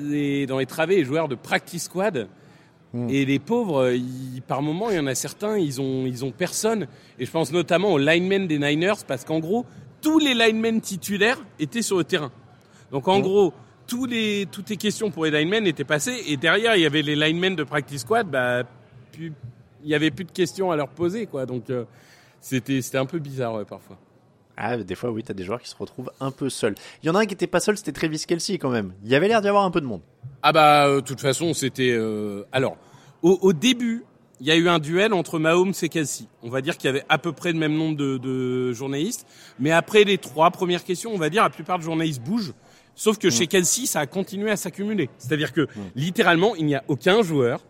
dans 0.47 0.59
les 0.59 0.65
travées 0.65 0.97
les 0.97 1.05
joueurs 1.05 1.27
de 1.27 1.35
practice 1.35 1.83
squad. 1.83 2.27
Mm. 2.93 3.09
Et 3.09 3.25
les 3.25 3.39
pauvres, 3.39 3.91
ils, 3.91 4.41
par 4.47 4.61
moment, 4.61 4.89
il 4.89 4.95
y 4.97 4.99
en 4.99 5.07
a 5.07 5.15
certains, 5.15 5.57
ils 5.57 5.81
ont, 5.81 6.05
ils 6.05 6.23
ont 6.23 6.31
personne. 6.31 6.87
Et 7.19 7.25
je 7.25 7.31
pense 7.31 7.51
notamment 7.51 7.91
aux 7.93 7.97
linemen 7.97 8.47
des 8.47 8.59
Niners, 8.59 9.03
parce 9.07 9.25
qu'en 9.25 9.39
gros, 9.39 9.65
tous 10.01 10.19
les 10.19 10.33
linemen 10.33 10.79
titulaires 10.81 11.43
étaient 11.59 11.81
sur 11.81 11.97
le 11.97 12.03
terrain. 12.03 12.31
Donc 12.91 13.07
en 13.07 13.19
Mm. 13.19 13.23
gros, 13.23 13.53
tous 13.87 14.05
les, 14.05 14.45
toutes 14.51 14.69
les 14.69 14.77
questions 14.77 15.09
pour 15.11 15.25
les 15.25 15.31
linemen 15.31 15.65
étaient 15.67 15.83
passées. 15.83 16.21
Et 16.27 16.37
derrière, 16.37 16.75
il 16.75 16.81
y 16.81 16.85
avait 16.85 17.01
les 17.01 17.15
linemen 17.15 17.55
de 17.55 17.63
practice 17.63 18.01
squad. 18.01 18.29
Bah, 18.29 18.63
plus- 19.11 19.33
il 19.83 19.89
y 19.89 19.95
avait 19.95 20.11
plus 20.11 20.23
de 20.25 20.31
questions 20.31 20.71
à 20.71 20.75
leur 20.75 20.87
poser, 20.89 21.25
quoi. 21.25 21.45
Donc 21.45 21.69
euh, 21.69 21.83
c'était, 22.39 22.81
c'était 22.81 22.97
un 22.99 23.05
peu 23.05 23.19
bizarre, 23.19 23.55
ouais, 23.55 23.65
parfois. 23.65 23.97
Ah, 24.55 24.77
des 24.77 24.95
fois, 24.95 25.09
oui, 25.11 25.23
t'as 25.23 25.33
des 25.33 25.43
joueurs 25.43 25.61
qui 25.61 25.69
se 25.69 25.75
retrouvent 25.75 26.11
un 26.19 26.29
peu 26.31 26.49
seuls. 26.49 26.75
Il 27.01 27.07
y 27.07 27.09
en 27.09 27.15
a 27.15 27.19
un 27.21 27.25
qui 27.25 27.33
était 27.33 27.47
pas 27.47 27.59
seul, 27.59 27.75
c'était 27.77 27.91
Travis 27.91 28.23
Kelsey 28.27 28.57
quand 28.57 28.69
même. 28.69 28.93
Il 29.03 29.09
y 29.09 29.15
avait 29.15 29.27
l'air 29.27 29.41
d'y 29.41 29.47
avoir 29.47 29.63
un 29.63 29.71
peu 29.71 29.81
de 29.81 29.85
monde. 29.85 30.01
Ah 30.43 30.51
bah, 30.51 30.87
euh, 30.87 30.97
de 30.97 31.01
toute 31.01 31.21
façon, 31.21 31.53
c'était... 31.53 31.91
euh, 31.91 32.43
Alors, 32.51 32.77
au, 33.23 33.39
au 33.41 33.53
début, 33.53 34.03
il 34.39 34.47
y 34.47 34.51
a 34.51 34.55
eu 34.55 34.67
un 34.69 34.79
duel 34.79 35.13
entre 35.13 35.39
Mahomes 35.39 35.73
et 35.81 35.89
Kelsey. 35.89 36.25
On 36.43 36.49
va 36.49 36.61
dire 36.61 36.77
qu'il 36.77 36.87
y 36.87 36.89
avait 36.89 37.05
à 37.09 37.17
peu 37.17 37.31
près 37.31 37.51
le 37.51 37.57
même 37.57 37.73
nombre 37.75 37.97
de, 37.97 38.17
de 38.17 38.73
journalistes. 38.73 39.25
Mais 39.59 39.71
après 39.71 40.03
les 40.03 40.17
trois 40.17 40.51
premières 40.51 40.83
questions, 40.83 41.11
on 41.13 41.17
va 41.17 41.29
dire, 41.29 41.43
la 41.43 41.49
plupart 41.49 41.79
de 41.79 41.83
journalistes 41.83 42.21
bougent. 42.21 42.53
Sauf 42.95 43.17
que 43.17 43.31
chez 43.31 43.47
Kelsey, 43.47 43.87
ça 43.87 44.01
a 44.01 44.05
continué 44.05 44.51
à 44.51 44.55
s'accumuler. 44.55 45.09
C'est-à-dire 45.17 45.51
que, 45.51 45.67
littéralement, 45.95 46.55
il 46.55 46.65
n'y 46.67 46.75
a 46.75 46.83
aucun 46.87 47.23
joueur 47.23 47.61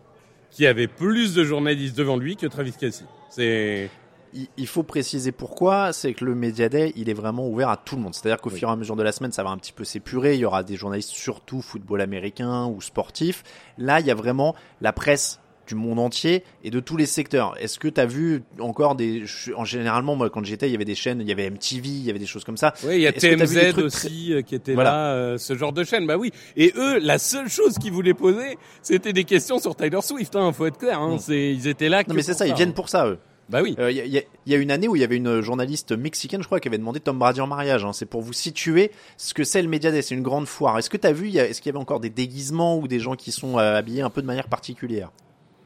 qui 0.50 0.66
avait 0.66 0.86
plus 0.88 1.34
de 1.34 1.44
journalistes 1.44 1.96
devant 1.96 2.18
lui 2.18 2.36
que 2.36 2.46
Travis 2.46 2.72
Kelsey. 2.72 3.04
C'est... 3.30 3.88
il, 4.56 4.66
faut 4.66 4.82
préciser 4.82 5.32
pourquoi, 5.32 5.92
c'est 5.92 6.12
que 6.14 6.24
le 6.24 6.34
Media 6.34 6.68
Day, 6.68 6.92
il 6.96 7.08
est 7.08 7.14
vraiment 7.14 7.48
ouvert 7.48 7.68
à 7.68 7.76
tout 7.76 7.96
le 7.96 8.02
monde. 8.02 8.14
C'est-à-dire 8.14 8.40
qu'au 8.40 8.50
Oui. 8.50 8.58
fur 8.58 8.68
et 8.68 8.72
à 8.72 8.76
mesure 8.76 8.96
de 8.96 9.02
la 9.02 9.12
semaine, 9.12 9.32
ça 9.32 9.42
va 9.42 9.50
un 9.50 9.56
petit 9.58 9.72
peu 9.72 9.84
s'épurer. 9.84 10.34
Il 10.34 10.40
y 10.40 10.44
aura 10.44 10.62
des 10.62 10.76
journalistes 10.76 11.10
surtout 11.10 11.62
football 11.62 12.00
américain 12.00 12.66
ou 12.66 12.80
sportif. 12.80 13.42
Là, 13.78 14.00
il 14.00 14.06
y 14.06 14.10
a 14.10 14.14
vraiment 14.14 14.54
la 14.80 14.92
presse 14.92 15.40
du 15.66 15.76
monde 15.76 15.98
entier 15.98 16.44
et 16.62 16.70
de 16.70 16.78
tous 16.78 16.98
les 16.98 17.06
secteurs. 17.06 17.54
Est-ce 17.58 17.78
que 17.78 17.88
tu 17.88 17.98
as 18.00 18.04
vu 18.04 18.42
encore 18.60 18.96
des... 18.96 19.24
En 19.56 19.64
généralement, 19.64 20.14
moi, 20.14 20.28
quand 20.28 20.44
j'étais, 20.44 20.68
il 20.68 20.72
y 20.72 20.74
avait 20.74 20.84
des 20.84 20.94
chaînes, 20.94 21.20
il 21.22 21.26
y 21.28 21.32
avait 21.32 21.48
MTV, 21.48 21.88
il 21.88 22.04
y 22.04 22.10
avait 22.10 22.18
des 22.18 22.26
choses 22.26 22.44
comme 22.44 22.58
ça. 22.58 22.74
Oui, 22.84 22.96
il 22.96 23.00
y 23.00 23.06
a 23.06 23.12
TMZ 23.12 23.78
aussi 23.82 24.34
euh, 24.34 24.42
qui 24.42 24.54
était 24.56 24.74
Voilà. 24.74 24.90
là, 24.90 25.12
euh, 25.14 25.38
ce 25.38 25.56
genre 25.56 25.72
de 25.72 25.82
chaîne. 25.84 26.06
Bah 26.06 26.18
oui. 26.18 26.32
Et 26.56 26.74
eux, 26.76 26.98
la 26.98 27.18
seule 27.18 27.48
chose 27.48 27.78
qu'ils 27.78 27.92
voulaient 27.92 28.12
poser, 28.12 28.58
c'était 28.82 29.14
des 29.14 29.24
questions 29.24 29.58
sur 29.58 29.74
Tyler 29.74 30.00
Swift. 30.02 30.36
Hein, 30.36 30.52
faut 30.52 30.66
être 30.66 30.76
clair. 30.78 30.98
Hein, 31.00 31.14
Mm. 31.14 31.18
c'est, 31.20 31.52
ils 31.54 31.66
étaient 31.66 31.88
là. 31.88 32.02
Non, 32.06 32.14
mais 32.14 32.22
c'est 32.22 32.32
pour 32.32 32.38
ça, 32.40 32.46
ils 32.46 32.54
viennent 32.54 32.74
pour 32.74 32.88
ça, 32.90 33.06
eux. 33.06 33.18
Bah 33.48 33.60
oui. 33.62 33.74
Euh, 33.78 33.90
Il 33.90 33.96
y, 33.96 34.00
a- 34.00 34.04
il 34.04 34.12
y 34.12 34.18
a- 34.18 34.22
il 34.46 34.52
y 34.52 34.54
a 34.54 34.58
une 34.58 34.70
année 34.70 34.88
où 34.88 34.96
il 34.96 35.00
y 35.00 35.04
avait 35.04 35.16
une 35.16 35.40
journaliste 35.40 35.92
mexicaine, 35.92 36.40
je 36.42 36.46
crois, 36.46 36.60
qui 36.60 36.68
avait 36.68 36.78
demandé 36.78 37.00
Tom 37.00 37.18
Brady 37.18 37.40
en 37.40 37.46
mariage. 37.46 37.84
hein. 37.84 37.92
C'est 37.92 38.06
pour 38.06 38.22
vous 38.22 38.32
situer 38.32 38.90
ce 39.16 39.34
que 39.34 39.44
c'est 39.44 39.60
le 39.62 39.68
Media 39.68 39.90
Day. 39.90 40.02
C'est 40.02 40.14
une 40.14 40.22
grande 40.22 40.46
foire. 40.46 40.78
Est-ce 40.78 40.88
que 40.90 40.96
tu 40.96 41.06
as 41.06 41.12
vu, 41.12 41.28
y 41.28 41.38
est-ce 41.38 41.60
qu'il 41.60 41.70
y 41.70 41.74
avait 41.74 41.82
encore 41.82 42.00
des 42.00 42.10
déguisements 42.10 42.78
ou 42.78 42.88
des 42.88 43.00
gens 43.00 43.16
qui 43.16 43.32
sont 43.32 43.58
euh, 43.58 43.76
habillés 43.76 44.02
un 44.02 44.10
peu 44.10 44.22
de 44.22 44.26
manière 44.26 44.48
particulière? 44.48 45.10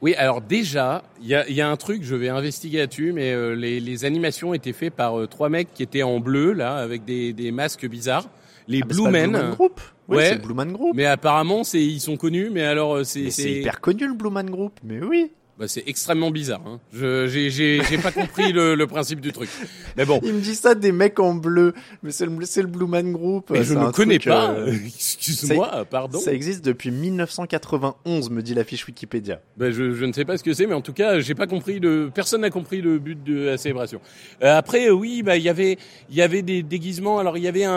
Oui, 0.01 0.15
alors 0.15 0.41
déjà, 0.41 1.03
il 1.21 1.27
y 1.29 1.35
a, 1.35 1.49
y 1.51 1.61
a 1.61 1.69
un 1.69 1.77
truc, 1.77 2.05
je 2.05 2.15
vais 2.15 2.29
investiguer 2.29 2.79
là-dessus, 2.79 3.13
mais 3.13 3.33
euh, 3.33 3.55
les, 3.57 3.81
les 3.81 4.05
animations 4.05 4.55
étaient 4.55 4.73
faites 4.73 4.95
par 4.95 5.19
euh, 5.19 5.27
trois 5.27 5.49
mecs 5.49 5.75
qui 5.75 5.83
étaient 5.83 6.05
en 6.05 6.21
bleu, 6.21 6.53
là, 6.53 6.77
avec 6.77 7.05
des, 7.05 7.33
des 7.33 7.51
masques 7.51 7.87
bizarres. 7.89 8.27
Les 8.69 8.81
Ah, 8.83 8.87
Blue 8.87 9.05
le 9.07 9.11
Men. 9.11 9.31
Blue 9.31 9.41
Man 9.41 9.51
Group? 9.55 9.81
Oui, 10.09 10.17
Ouais. 10.19 10.25
c'est 10.27 10.35
le 10.37 10.41
Blue 10.41 10.55
Man 10.55 10.73
Group. 10.73 10.93
Mais 10.95 11.05
apparemment, 11.07 11.65
c'est, 11.65 11.83
ils 11.83 12.01
sont 12.01 12.17
connus, 12.17 12.49
mais 12.53 12.63
alors 12.63 12.97
euh, 12.97 13.05
c'est 13.05 13.31
c'est, 13.31 13.51
hyper 13.55 13.81
connu 13.81 14.07
le 14.07 14.15
Blue 14.15 14.31
Man 14.31 14.49
Group. 14.51 14.79
Mais 14.85 15.01
oui. 15.03 15.33
Bah, 15.59 15.67
c'est 15.69 15.83
extrêmement 15.87 16.31
bizarre. 16.31 16.63
Hein. 16.67 16.79
Je, 16.93 17.27
j'ai, 17.27 17.51
j'ai, 17.51 17.81
j'ai 17.89 17.99
pas 17.99 18.13
compris 18.13 18.53
le, 18.53 18.75
le 18.75 18.87
principe 18.87 19.21
du 19.21 19.33
truc. 19.33 19.49
Mais 19.97 20.05
bon. 20.05 20.21
Il 20.23 20.35
me 20.35 20.41
dit 20.41 20.55
ça 20.55 20.75
des 20.75 20.93
mecs 20.93 21.19
en 21.19 21.35
bleu. 21.35 21.75
Mais 22.03 22.13
c'est 22.13 22.27
le, 22.27 22.33
c'est 22.45 22.63
le 22.63 22.69
Blue 22.69 22.87
Man 22.87 23.13
Group. 23.13 23.51
Mais 23.51 23.65
je 23.65 23.75
ne 23.75 23.91
connais 23.91 24.19
truc, 24.19 24.33
pas. 24.33 24.53
euh, 24.53 24.73
Excuse-moi, 24.85 25.85
pardon. 25.91 26.19
Ça 26.21 26.33
existe 26.33 26.65
depuis 26.65 26.91
1991, 26.91 28.31
me 28.31 28.43
dit 28.43 28.55
la 28.55 28.65
fiche 28.65 28.87
Wikipédia. 28.87 29.41
Ben, 29.57 29.71
je, 29.73 29.93
je 29.95 30.05
ne 30.05 30.13
sais 30.13 30.25
pas 30.25 30.39
ce 30.39 30.45
que 30.45 30.53
c'est, 30.55 30.67
mais 30.67 30.75
en 30.75 30.81
tout 30.81 30.93
cas, 30.93 31.19
j'ai 31.21 31.35
pas 31.35 31.47
compris 31.47 31.81
le. 31.81 32.11
Personne 32.15 32.43
n'a 32.43 32.51
compris 32.51 32.81
le 32.81 32.99
but 32.99 33.23
de 33.25 33.41
la 33.47 33.59
célébration. 33.59 34.01
Euh, 34.43 34.57
après, 34.57 34.89
euh, 34.89 34.93
oui, 34.93 35.23
bah 35.23 35.37
il 35.37 35.43
y 35.43 35.49
avait, 35.49 35.79
il 36.11 36.17
y 36.17 36.23
avait 36.23 36.43
des 36.43 36.63
déguisements. 36.63 37.19
Alors, 37.19 37.37
il 37.37 37.43
y 37.43 37.49
avait 37.49 37.65
un, 37.65 37.73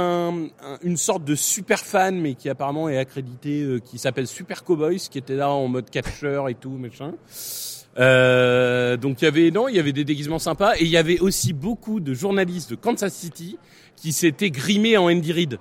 un- 0.63 0.77
une 0.83 0.97
sorte 0.97 1.23
de 1.23 1.35
super 1.35 1.79
fan, 1.79 2.19
mais 2.19 2.35
qui 2.35 2.49
apparemment 2.49 2.89
est 2.89 2.97
accrédité, 2.97 3.61
euh, 3.63 3.79
qui 3.79 3.97
s'appelle 3.97 4.27
Super 4.27 4.63
Cowboys, 4.63 4.99
qui 5.09 5.17
était 5.17 5.35
là 5.35 5.49
en 5.49 5.67
mode 5.67 5.89
catcheur 5.89 6.49
et 6.49 6.55
tout, 6.55 6.71
machin. 6.71 7.13
Euh, 7.99 8.95
donc 8.97 9.21
il 9.21 9.25
y 9.25 9.27
avait 9.27 9.51
non, 9.51 9.67
il 9.67 9.75
y 9.75 9.79
avait 9.79 9.91
des 9.91 10.05
déguisements 10.05 10.39
sympas 10.39 10.75
et 10.77 10.83
il 10.83 10.89
y 10.89 10.97
avait 10.97 11.19
aussi 11.19 11.51
beaucoup 11.53 11.99
de 11.99 12.13
journalistes 12.13 12.69
de 12.71 12.75
Kansas 12.75 13.13
City 13.13 13.57
qui 13.97 14.13
s'étaient 14.13 14.49
grimés 14.51 14.97
en 14.97 15.05
Andy 15.11 15.33
Reid. 15.33 15.59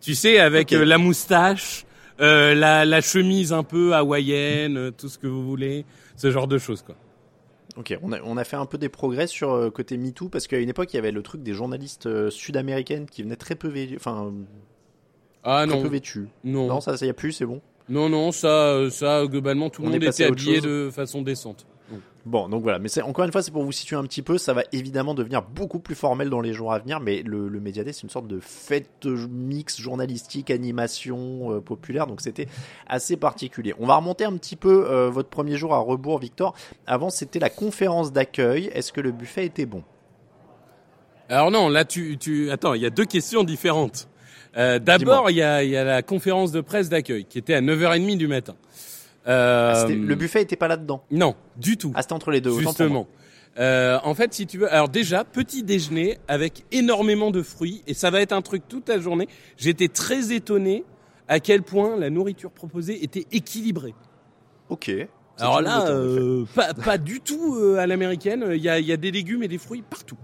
Tu 0.00 0.14
sais, 0.14 0.38
avec 0.38 0.72
euh, 0.72 0.84
la 0.84 0.98
moustache, 0.98 1.84
euh, 2.20 2.54
la, 2.54 2.84
la 2.84 3.00
chemise 3.00 3.52
un 3.52 3.62
peu 3.62 3.94
hawaïenne, 3.94 4.76
euh, 4.76 4.90
tout 4.90 5.08
ce 5.08 5.18
que 5.18 5.26
vous 5.26 5.42
voulez, 5.46 5.84
ce 6.16 6.30
genre 6.30 6.46
de 6.48 6.58
choses 6.58 6.82
quoi. 6.82 6.96
Ok, 7.76 7.96
on 8.02 8.12
a, 8.12 8.20
on 8.24 8.36
a 8.36 8.44
fait 8.44 8.56
un 8.56 8.66
peu 8.66 8.76
des 8.78 8.88
progrès 8.90 9.26
sur 9.26 9.52
euh, 9.52 9.70
côté 9.70 9.96
MeToo 9.96 10.28
parce 10.28 10.48
qu'à 10.48 10.58
une 10.58 10.68
époque 10.68 10.92
il 10.92 10.96
y 10.96 10.98
avait 10.98 11.12
le 11.12 11.22
truc 11.22 11.42
des 11.42 11.54
journalistes 11.54 12.28
sud-américaines 12.30 13.06
qui 13.06 13.22
venaient 13.22 13.36
très 13.36 13.54
peu 13.54 13.68
vêtus, 13.68 13.96
enfin 13.96 14.32
Ah 15.44 15.64
très 15.66 15.76
non, 15.76 15.82
peu 15.82 15.88
vêtus. 15.88 16.28
non, 16.44 16.66
Non, 16.66 16.80
ça, 16.80 16.96
ça 16.98 17.06
y 17.06 17.10
a 17.10 17.14
plus, 17.14 17.32
c'est 17.32 17.46
bon. 17.46 17.62
non, 17.88 18.08
non, 18.10 18.32
ça, 18.32 18.90
ça 18.90 19.24
globalement 19.26 19.70
tout 19.70 19.82
le 19.82 19.88
monde 19.88 20.02
était 20.02 20.24
habillé 20.24 20.60
de 20.60 20.90
façon 20.92 21.22
décente. 21.22 21.66
Bon, 22.26 22.48
donc 22.48 22.62
voilà. 22.62 22.78
Mais 22.78 22.88
c'est 22.88 23.02
encore 23.02 23.24
une 23.24 23.32
fois, 23.32 23.42
c'est 23.42 23.50
pour 23.50 23.64
vous 23.64 23.72
situer 23.72 23.96
un 23.96 24.02
petit 24.04 24.22
peu. 24.22 24.38
Ça 24.38 24.52
va 24.52 24.62
évidemment 24.72 25.14
devenir 25.14 25.42
beaucoup 25.42 25.78
plus 25.78 25.94
formel 25.94 26.28
dans 26.28 26.40
les 26.40 26.52
jours 26.52 26.72
à 26.72 26.78
venir. 26.78 27.00
Mais 27.00 27.22
le, 27.22 27.48
le 27.48 27.60
Day, 27.60 27.92
c'est 27.92 28.02
une 28.02 28.10
sorte 28.10 28.26
de 28.26 28.40
fête 28.40 29.06
mix 29.06 29.80
journalistique, 29.80 30.50
animation 30.50 31.54
euh, 31.54 31.60
populaire. 31.60 32.06
Donc 32.06 32.20
c'était 32.20 32.46
assez 32.86 33.16
particulier. 33.16 33.74
On 33.78 33.86
va 33.86 33.96
remonter 33.96 34.24
un 34.24 34.36
petit 34.36 34.56
peu 34.56 34.86
euh, 34.90 35.08
votre 35.10 35.28
premier 35.28 35.56
jour 35.56 35.74
à 35.74 35.78
rebours, 35.78 36.18
Victor. 36.18 36.54
Avant, 36.86 37.10
c'était 37.10 37.38
la 37.38 37.50
conférence 37.50 38.12
d'accueil. 38.12 38.70
Est-ce 38.74 38.92
que 38.92 39.00
le 39.00 39.12
buffet 39.12 39.46
était 39.46 39.66
bon? 39.66 39.82
Alors 41.28 41.50
non, 41.52 41.68
là 41.68 41.84
tu, 41.84 42.18
tu, 42.18 42.50
attends, 42.50 42.74
il 42.74 42.82
y 42.82 42.86
a 42.86 42.90
deux 42.90 43.04
questions 43.04 43.44
différentes. 43.44 44.08
Euh, 44.56 44.80
D'abord, 44.80 45.30
il 45.30 45.36
y 45.36 45.42
a, 45.42 45.62
il 45.62 45.70
y 45.70 45.76
a 45.76 45.84
la 45.84 46.02
conférence 46.02 46.50
de 46.50 46.60
presse 46.60 46.88
d'accueil 46.88 47.24
qui 47.24 47.38
était 47.38 47.54
à 47.54 47.60
9h30 47.60 48.16
du 48.16 48.26
matin. 48.26 48.56
Euh, 49.28 49.72
Ah, 49.74 49.80
c'était- 49.80 49.94
Le 49.94 50.14
buffet 50.14 50.42
était 50.42 50.56
pas 50.56 50.68
là-dedans. 50.68 51.04
Non, 51.10 51.34
du 51.56 51.76
tout. 51.76 51.92
Ah, 51.94 52.02
c'était 52.02 52.14
entre 52.14 52.30
les 52.30 52.40
deux. 52.40 52.52
Justement. 52.58 53.06
Euh, 53.58 53.98
en 54.04 54.14
fait, 54.14 54.32
si 54.32 54.46
tu 54.46 54.58
veux, 54.58 54.72
alors 54.72 54.88
déjà 54.88 55.24
petit 55.24 55.62
déjeuner 55.62 56.18
avec 56.28 56.64
énormément 56.70 57.30
de 57.30 57.42
fruits 57.42 57.82
et 57.86 57.94
ça 57.94 58.10
va 58.10 58.20
être 58.22 58.32
un 58.32 58.42
truc 58.42 58.62
toute 58.68 58.88
la 58.88 58.98
journée. 59.00 59.28
J'étais 59.56 59.88
très 59.88 60.32
étonné 60.32 60.84
à 61.28 61.40
quel 61.40 61.62
point 61.62 61.96
la 61.96 62.10
nourriture 62.10 62.50
proposée 62.52 63.02
était 63.04 63.26
équilibrée. 63.32 63.94
Ok. 64.68 64.90
Alors 65.40 65.60
là, 65.62 65.86
euh, 65.88 66.44
pas, 66.54 66.74
pas 66.74 66.98
du 66.98 67.20
tout 67.20 67.56
euh, 67.56 67.78
à 67.78 67.86
l'américaine. 67.86 68.44
Il 68.52 68.60
y 68.62 68.68
a, 68.68 68.78
y 68.80 68.92
a 68.92 68.96
des 68.96 69.10
légumes 69.10 69.42
et 69.42 69.48
des 69.48 69.58
fruits 69.58 69.82
partout. 69.88 70.16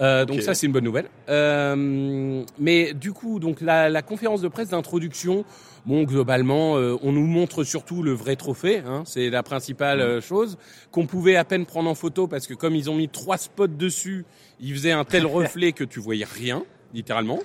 Euh, 0.00 0.24
Donc 0.24 0.42
ça, 0.42 0.54
c'est 0.54 0.66
une 0.66 0.72
bonne 0.72 0.84
nouvelle. 0.84 1.08
Euh, 1.28 2.42
mais 2.58 2.92
du 2.94 3.12
coup, 3.12 3.38
donc 3.38 3.60
la, 3.60 3.88
la 3.88 4.02
conférence 4.02 4.40
de 4.40 4.48
presse 4.48 4.68
d'introduction, 4.68 5.44
bon, 5.86 6.04
globalement, 6.04 6.76
euh, 6.76 6.96
on 7.02 7.12
nous 7.12 7.26
montre 7.26 7.64
surtout 7.64 8.02
le 8.02 8.12
vrai 8.12 8.36
trophée. 8.36 8.78
Hein, 8.86 9.02
c'est 9.06 9.30
la 9.30 9.42
principale 9.42 10.00
euh, 10.00 10.20
chose 10.20 10.58
qu'on 10.90 11.06
pouvait 11.06 11.36
à 11.36 11.44
peine 11.44 11.66
prendre 11.66 11.88
en 11.90 11.94
photo 11.94 12.26
parce 12.26 12.46
que 12.46 12.54
comme 12.54 12.74
ils 12.74 12.90
ont 12.90 12.94
mis 12.94 13.08
trois 13.08 13.38
spots 13.38 13.66
dessus, 13.68 14.24
ils 14.60 14.74
faisaient 14.74 14.92
un 14.92 15.04
tel 15.04 15.26
reflet 15.26 15.72
que 15.72 15.84
tu 15.84 16.00
voyais 16.00 16.26
rien, 16.30 16.64
littéralement. 16.94 17.40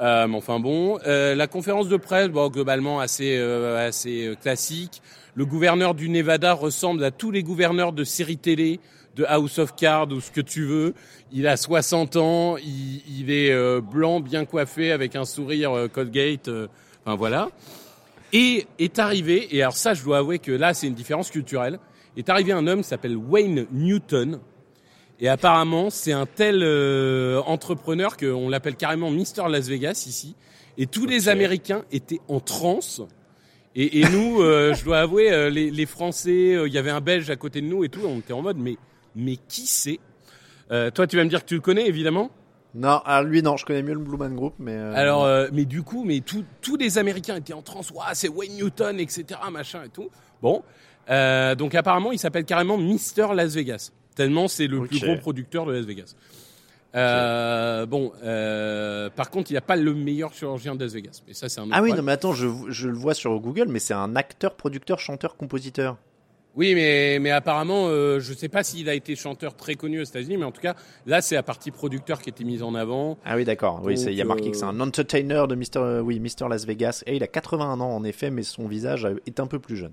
Euh, 0.00 0.26
mais 0.26 0.36
enfin 0.36 0.58
bon, 0.58 0.98
euh, 1.06 1.34
la 1.34 1.46
conférence 1.46 1.88
de 1.88 1.96
presse, 1.98 2.28
bon, 2.28 2.48
globalement 2.48 2.98
assez 2.98 3.36
euh, 3.36 3.86
assez 3.86 4.26
euh, 4.26 4.34
classique. 4.34 5.02
Le 5.34 5.46
gouverneur 5.46 5.94
du 5.94 6.10
Nevada 6.10 6.52
ressemble 6.52 7.02
à 7.02 7.10
tous 7.10 7.30
les 7.30 7.42
gouverneurs 7.42 7.94
de 7.94 8.04
séries 8.04 8.36
télé, 8.36 8.80
de 9.16 9.24
House 9.24 9.58
of 9.58 9.74
Cards 9.74 10.12
ou 10.12 10.20
ce 10.20 10.30
que 10.30 10.42
tu 10.42 10.66
veux. 10.66 10.92
Il 11.32 11.46
a 11.46 11.56
60 11.56 12.16
ans, 12.16 12.58
il, 12.58 13.02
il 13.08 13.30
est 13.30 13.50
euh, 13.50 13.80
blanc, 13.80 14.20
bien 14.20 14.44
coiffé, 14.44 14.92
avec 14.92 15.16
un 15.16 15.24
sourire 15.24 15.72
euh, 15.72 15.88
Colgate. 15.88 16.48
euh, 16.48 16.68
enfin 17.04 17.16
voilà. 17.16 17.48
Et 18.34 18.66
est 18.78 18.98
arrivé, 18.98 19.56
et 19.56 19.62
alors 19.62 19.74
ça, 19.76 19.94
je 19.94 20.04
dois 20.04 20.18
avouer 20.18 20.38
que 20.38 20.52
là, 20.52 20.74
c'est 20.74 20.86
une 20.86 20.94
différence 20.94 21.30
culturelle. 21.30 21.78
Est 22.18 22.28
arrivé 22.28 22.52
un 22.52 22.66
homme 22.66 22.82
qui 22.82 22.88
s'appelle 22.88 23.16
Wayne 23.16 23.66
Newton. 23.72 24.38
Et 25.18 25.30
apparemment, 25.30 25.88
c'est 25.88 26.12
un 26.12 26.26
tel 26.26 26.62
entrepreneur 27.46 28.18
qu'on 28.18 28.50
l'appelle 28.50 28.76
carrément 28.76 29.10
Mister 29.10 29.44
Las 29.48 29.68
Vegas 29.68 30.04
ici. 30.06 30.34
Et 30.76 30.86
tous 30.86 31.06
les. 31.06 31.28
Américains 31.28 31.84
étaient 31.90 32.20
en 32.28 32.40
transe. 32.40 33.02
Et, 33.74 34.00
et 34.00 34.08
nous, 34.10 34.42
euh, 34.42 34.74
je 34.74 34.84
dois 34.84 34.98
avouer, 35.00 35.32
euh, 35.32 35.48
les, 35.48 35.70
les 35.70 35.86
Français, 35.86 36.54
euh, 36.54 36.68
il 36.68 36.74
y 36.74 36.78
avait 36.78 36.90
un 36.90 37.00
Belge 37.00 37.30
à 37.30 37.36
côté 37.36 37.60
de 37.62 37.66
nous 37.66 37.84
et 37.84 37.88
tout, 37.88 38.00
on 38.04 38.18
était 38.18 38.32
en 38.34 38.42
mode, 38.42 38.58
mais, 38.58 38.76
mais 39.16 39.36
qui 39.48 39.66
c'est? 39.66 39.98
Euh, 40.70 40.90
Toi, 40.90 41.06
tu 41.06 41.16
vas 41.16 41.24
me 41.24 41.28
dire 41.30 41.40
que 41.42 41.48
tu 41.48 41.54
le 41.54 41.60
connais, 41.60 41.86
évidemment. 41.86 42.30
Non, 42.74 43.00
alors 43.04 43.24
lui, 43.24 43.42
non, 43.42 43.56
je 43.58 43.66
connais 43.66 43.82
mieux 43.82 43.92
le 43.94 44.00
Blue 44.00 44.16
Man 44.16 44.34
Group, 44.34 44.54
mais. 44.58 44.72
euh, 44.72 44.94
Alors, 44.94 45.24
euh, 45.24 45.48
mais 45.52 45.64
du 45.66 45.82
coup, 45.82 46.04
mais 46.04 46.20
tous 46.20 46.44
tous 46.62 46.76
les 46.76 46.96
Américains 46.96 47.36
étaient 47.36 47.52
en 47.52 47.60
transe. 47.60 47.90
Ouah, 47.90 48.14
c'est 48.14 48.28
Wayne 48.28 48.56
Newton, 48.56 48.98
etc., 48.98 49.24
machin 49.50 49.82
et 49.84 49.90
tout. 49.90 50.08
Bon, 50.40 50.62
euh, 51.10 51.54
donc 51.54 51.74
apparemment, 51.74 52.12
il 52.12 52.18
s'appelle 52.18 52.44
carrément 52.46 52.78
Mister 52.78 53.26
Las 53.34 53.54
Vegas. 53.54 53.90
Tellement 54.14 54.48
c'est 54.48 54.66
le 54.66 54.86
plus 54.86 55.00
gros 55.00 55.16
producteur 55.16 55.66
de 55.66 55.72
Las 55.72 55.84
Vegas. 55.84 56.14
Euh, 56.94 57.86
bon, 57.86 58.12
euh, 58.22 59.08
par 59.10 59.30
contre, 59.30 59.50
il 59.50 59.54
n'y 59.54 59.58
a 59.58 59.62
pas 59.62 59.76
le 59.76 59.94
meilleur 59.94 60.32
chirurgien 60.34 60.74
de 60.74 60.84
Las 60.84 60.92
Vegas. 60.92 61.22
Mais 61.26 61.34
ça, 61.34 61.48
c'est 61.48 61.60
un 61.60 61.64
autre 61.64 61.72
Ah 61.74 61.82
oui, 61.82 61.88
problème. 61.88 62.04
non, 62.04 62.06
mais 62.06 62.12
attends, 62.12 62.32
je, 62.32 62.48
je 62.68 62.88
le 62.88 62.94
vois 62.96 63.14
sur 63.14 63.38
Google, 63.40 63.66
mais 63.68 63.78
c'est 63.78 63.94
un 63.94 64.14
acteur, 64.16 64.54
producteur, 64.54 64.98
chanteur, 64.98 65.36
compositeur. 65.36 65.96
Oui, 66.54 66.74
mais, 66.74 67.18
mais 67.18 67.30
apparemment, 67.30 67.86
euh, 67.88 68.20
je 68.20 68.34
sais 68.34 68.50
pas 68.50 68.62
s'il 68.62 68.86
a 68.90 68.94
été 68.94 69.16
chanteur 69.16 69.56
très 69.56 69.74
connu 69.74 70.00
aux 70.02 70.04
États-Unis, 70.04 70.36
mais 70.36 70.44
en 70.44 70.52
tout 70.52 70.60
cas, 70.60 70.74
là, 71.06 71.22
c'est 71.22 71.34
la 71.34 71.42
partie 71.42 71.70
producteur 71.70 72.20
qui 72.20 72.28
était 72.28 72.44
mise 72.44 72.62
en 72.62 72.74
avant. 72.74 73.16
Ah 73.24 73.36
oui, 73.36 73.46
d'accord. 73.46 73.80
Oui, 73.82 73.98
il 73.98 74.12
y 74.12 74.20
a 74.20 74.26
marqué 74.26 74.50
que 74.50 74.56
c'est 74.58 74.64
euh, 74.66 74.68
un 74.68 74.80
entertainer 74.80 75.46
de 75.48 75.54
Mister, 75.54 75.78
euh, 75.78 76.00
oui, 76.02 76.20
Mister 76.20 76.46
Las 76.50 76.66
Vegas. 76.66 77.04
Et 77.06 77.16
il 77.16 77.22
a 77.22 77.26
81 77.26 77.80
ans, 77.80 77.96
en 77.96 78.04
effet, 78.04 78.30
mais 78.30 78.42
son 78.42 78.68
visage 78.68 79.08
est 79.26 79.40
un 79.40 79.46
peu 79.46 79.58
plus 79.60 79.76
jeune. 79.76 79.92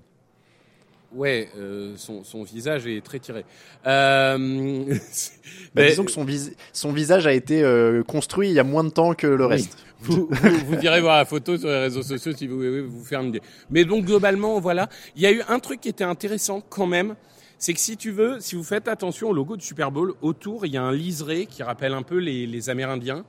Ouais, 1.12 1.48
euh, 1.58 1.94
son, 1.96 2.22
son 2.22 2.44
visage 2.44 2.86
est 2.86 3.04
très 3.04 3.18
tiré. 3.18 3.44
Euh, 3.86 4.84
Bah, 5.74 5.86
disons 5.86 6.04
que 6.04 6.10
son, 6.10 6.24
vis- 6.24 6.52
son 6.72 6.92
visage 6.92 7.26
a 7.26 7.32
été 7.32 7.62
euh, 7.62 8.02
construit 8.02 8.48
il 8.48 8.54
y 8.54 8.58
a 8.58 8.64
moins 8.64 8.84
de 8.84 8.90
temps 8.90 9.14
que 9.14 9.26
le 9.26 9.44
Oui. 9.46 9.50
reste. 9.52 9.76
vous, 10.00 10.28
vous, 10.30 10.50
vous 10.66 10.74
irez 10.82 11.00
voir 11.00 11.16
la 11.18 11.24
photo 11.24 11.56
sur 11.56 11.68
les 11.68 11.78
réseaux 11.80 12.02
sociaux 12.02 12.32
si 12.32 12.46
vous 12.46 12.56
voulez 12.56 12.80
vous 12.80 13.04
faire 13.04 13.20
une 13.20 13.28
idée. 13.28 13.42
Mais 13.70 13.84
donc 13.84 14.04
globalement, 14.04 14.58
voilà, 14.60 14.88
il 15.16 15.22
y 15.22 15.26
a 15.26 15.32
eu 15.32 15.42
un 15.48 15.58
truc 15.58 15.80
qui 15.80 15.88
était 15.88 16.04
intéressant 16.04 16.60
quand 16.68 16.86
même, 16.86 17.14
c'est 17.58 17.74
que 17.74 17.80
si 17.80 17.96
tu 17.96 18.10
veux, 18.10 18.38
si 18.40 18.54
vous 18.56 18.64
faites 18.64 18.88
attention 18.88 19.28
au 19.30 19.32
logo 19.32 19.56
du 19.56 19.64
Super 19.64 19.90
Bowl, 19.90 20.14
autour 20.22 20.64
il 20.66 20.72
y 20.72 20.76
a 20.76 20.82
un 20.82 20.92
liseré 20.92 21.46
qui 21.46 21.62
rappelle 21.62 21.92
un 21.92 22.02
peu 22.02 22.16
les, 22.18 22.46
les 22.46 22.70
Amérindiens. 22.70 23.24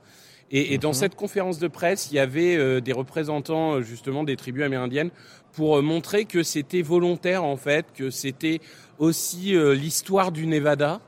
Et, 0.54 0.74
et 0.74 0.78
dans 0.78 0.92
cette 0.92 1.14
conférence 1.14 1.58
de 1.58 1.66
presse, 1.68 2.08
il 2.10 2.16
y 2.16 2.18
avait 2.18 2.56
euh, 2.56 2.80
des 2.80 2.92
représentants 2.92 3.80
justement 3.80 4.22
des 4.22 4.36
tribus 4.36 4.62
amérindiennes 4.64 5.10
pour 5.52 5.78
euh, 5.78 5.82
montrer 5.82 6.24
que 6.24 6.42
c'était 6.42 6.82
volontaire 6.82 7.44
en 7.44 7.56
fait, 7.56 7.86
que 7.94 8.10
c'était 8.10 8.60
aussi 8.98 9.56
euh, 9.56 9.74
l'histoire 9.74 10.32
du 10.32 10.46
Nevada 10.46 11.00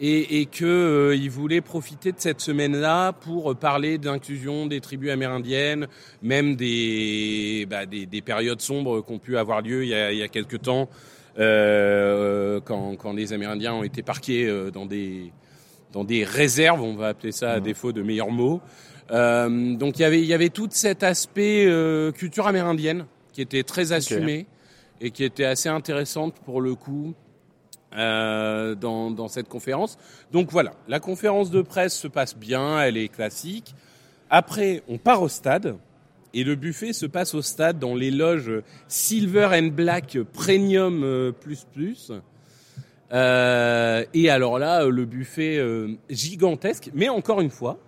et, 0.00 0.40
et 0.40 0.46
que 0.46 0.64
euh, 0.64 1.16
il 1.16 1.30
voulait 1.30 1.60
profiter 1.60 2.12
de 2.12 2.20
cette 2.20 2.40
semaine-là 2.40 3.12
pour 3.12 3.56
parler 3.56 3.98
d'inclusion 3.98 4.66
des 4.66 4.80
tribus 4.80 5.10
amérindiennes, 5.10 5.88
même 6.22 6.56
des, 6.56 7.66
bah, 7.68 7.86
des, 7.86 8.06
des 8.06 8.22
périodes 8.22 8.60
sombres 8.60 9.04
qui 9.04 9.12
ont 9.12 9.18
pu 9.18 9.36
avoir 9.36 9.62
lieu 9.62 9.84
il 9.84 9.90
y 9.90 9.94
a, 9.94 10.12
il 10.12 10.18
y 10.18 10.22
a 10.22 10.28
quelques 10.28 10.62
temps, 10.62 10.88
euh, 11.38 12.60
quand, 12.64 12.96
quand 12.96 13.12
les 13.12 13.32
Amérindiens 13.32 13.74
ont 13.74 13.84
été 13.84 14.02
parqués 14.02 14.46
euh, 14.46 14.70
dans 14.70 14.86
des 14.86 15.32
dans 15.92 16.04
des 16.04 16.22
réserves, 16.22 16.82
on 16.82 16.94
va 16.94 17.08
appeler 17.08 17.32
ça 17.32 17.52
à 17.52 17.60
défaut 17.60 17.92
de 17.92 18.02
meilleurs 18.02 18.30
mots. 18.30 18.60
Euh, 19.10 19.74
donc 19.74 19.98
il 19.98 20.02
y 20.02 20.04
avait 20.04 20.20
il 20.20 20.26
y 20.26 20.34
avait 20.34 20.50
tout 20.50 20.68
cet 20.70 21.02
aspect 21.02 21.64
euh, 21.66 22.12
culture 22.12 22.46
amérindienne 22.46 23.06
qui 23.38 23.42
était 23.42 23.62
très 23.62 23.92
assumé 23.92 24.46
et 25.00 25.12
qui 25.12 25.22
était 25.22 25.44
assez 25.44 25.68
intéressante 25.68 26.34
pour 26.44 26.60
le 26.60 26.74
coup 26.74 27.14
euh, 27.94 28.74
dans, 28.74 29.12
dans 29.12 29.28
cette 29.28 29.48
conférence. 29.48 29.96
Donc 30.32 30.50
voilà, 30.50 30.72
la 30.88 30.98
conférence 30.98 31.52
de 31.52 31.62
presse 31.62 31.96
se 31.96 32.08
passe 32.08 32.36
bien, 32.36 32.80
elle 32.80 32.96
est 32.96 33.06
classique. 33.06 33.76
Après, 34.28 34.82
on 34.88 34.98
part 34.98 35.22
au 35.22 35.28
stade 35.28 35.76
et 36.34 36.42
le 36.42 36.56
buffet 36.56 36.92
se 36.92 37.06
passe 37.06 37.32
au 37.32 37.40
stade 37.40 37.78
dans 37.78 37.94
les 37.94 38.10
loges 38.10 38.50
Silver 38.88 39.50
and 39.52 39.68
Black 39.68 40.18
Premium 40.32 41.04
euh, 41.04 41.30
plus 41.30 41.64
plus. 41.72 42.10
Euh, 43.12 44.04
et 44.14 44.30
alors 44.30 44.58
là, 44.58 44.84
le 44.84 45.04
buffet 45.04 45.58
euh, 45.58 45.94
gigantesque, 46.10 46.90
mais 46.92 47.08
encore 47.08 47.40
une 47.40 47.50
fois, 47.50 47.78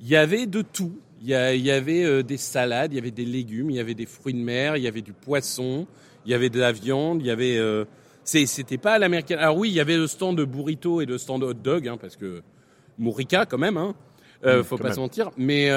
il 0.00 0.08
y 0.08 0.16
avait 0.16 0.46
de 0.46 0.62
tout. 0.62 0.98
Il 1.24 1.30
y, 1.30 1.34
a- 1.34 1.54
il 1.54 1.62
y 1.62 1.70
avait 1.70 2.04
euh, 2.04 2.22
des 2.22 2.36
salades, 2.36 2.92
il 2.92 2.96
y 2.96 2.98
avait 2.98 3.10
des 3.10 3.24
légumes, 3.24 3.70
il 3.70 3.76
y 3.76 3.80
avait 3.80 3.94
des 3.94 4.04
fruits 4.06 4.34
de 4.34 4.38
mer, 4.38 4.76
il 4.76 4.82
y 4.82 4.88
avait 4.88 5.00
du 5.00 5.14
poisson, 5.14 5.86
il 6.26 6.30
y 6.32 6.34
avait 6.34 6.50
de 6.50 6.60
la 6.60 6.70
viande, 6.70 7.20
il 7.22 7.26
y 7.26 7.30
avait. 7.30 7.56
Euh, 7.56 7.84
C'était 8.24 8.76
pas 8.78 8.92
à 8.94 8.98
l'américaine. 8.98 9.38
Alors 9.38 9.56
oui, 9.56 9.70
il 9.70 9.74
y 9.74 9.80
avait 9.80 9.96
le 9.96 10.06
stand 10.06 10.36
de 10.36 10.44
burrito 10.44 11.00
et 11.00 11.06
le 11.06 11.16
stand 11.18 11.40
de 11.40 11.46
hot 11.46 11.54
dog, 11.54 11.88
hein, 11.88 11.96
parce 11.98 12.16
que 12.16 12.42
Mourica 12.98 13.46
quand 13.46 13.58
même. 13.58 13.76
Hein. 13.78 13.94
Euh, 14.44 14.62
faut 14.62 14.76
pas 14.76 14.84
même. 14.84 14.94
se 14.94 15.00
mentir. 15.00 15.30
Mais 15.38 15.70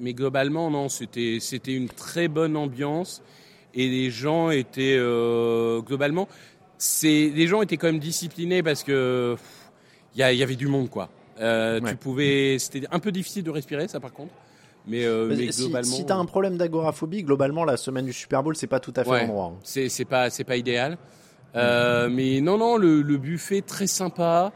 mais 0.00 0.14
globalement, 0.14 0.70
non, 0.70 0.88
c'était 0.88 1.38
une 1.66 1.88
très 1.88 2.28
bonne 2.28 2.56
ambiance 2.56 3.20
et 3.74 3.88
les 3.88 4.10
gens 4.10 4.50
étaient 4.50 4.96
globalement, 5.86 6.28
c'est 6.78 7.32
les 7.34 7.46
gens 7.48 7.62
étaient 7.62 7.76
quand 7.76 7.88
même 7.88 7.98
disciplinés 7.98 8.62
parce 8.62 8.82
que 8.84 9.36
il 10.14 10.20
y, 10.20 10.42
avait 10.42 10.56
du 10.56 10.68
monde 10.68 10.90
quoi. 10.90 11.08
Euh, 11.40 11.80
Ouais. 11.80 11.90
Tu 11.90 11.96
pouvais, 11.96 12.56
c'était 12.58 12.86
un 12.90 12.98
peu 13.00 13.10
difficile 13.10 13.42
de 13.44 13.50
respirer 13.50 13.88
ça 13.88 13.98
par 13.98 14.12
contre, 14.12 14.32
mais, 14.86 15.04
euh, 15.04 15.26
mais 15.28 15.50
si 15.52 15.62
globalement, 15.62 15.96
si 15.96 16.04
t'as 16.06 16.16
un 16.16 16.24
problème 16.24 16.56
d'agoraphobie, 16.56 17.22
globalement, 17.22 17.64
la 17.64 17.76
semaine 17.76 18.04
du 18.06 18.12
Super 18.12 18.42
Bowl, 18.42 18.56
c'est 18.56 18.66
pas 18.66 18.80
tout 18.80 18.92
à 18.96 19.04
fait 19.04 19.10
Ouais. 19.10 19.20
l'endroit. 19.22 19.52
hein. 19.54 19.60
c'est 19.62 19.88
c'est 19.88 20.04
pas 20.04 20.30
c'est 20.30 20.44
pas 20.44 20.56
idéal. 20.56 20.98
Euh, 21.54 22.08
mais 22.10 22.40
non 22.40 22.56
non 22.58 22.76
le, 22.78 23.02
le 23.02 23.16
buffet 23.18 23.60
très 23.60 23.86
sympa. 23.86 24.52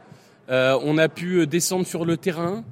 Euh, 0.49 0.79
on 0.85 0.97
a 0.97 1.09
pu 1.09 1.41
euh, 1.41 1.47
descendre 1.47 1.85
sur 1.87 2.05
le 2.05 2.17
terrain 2.17 2.65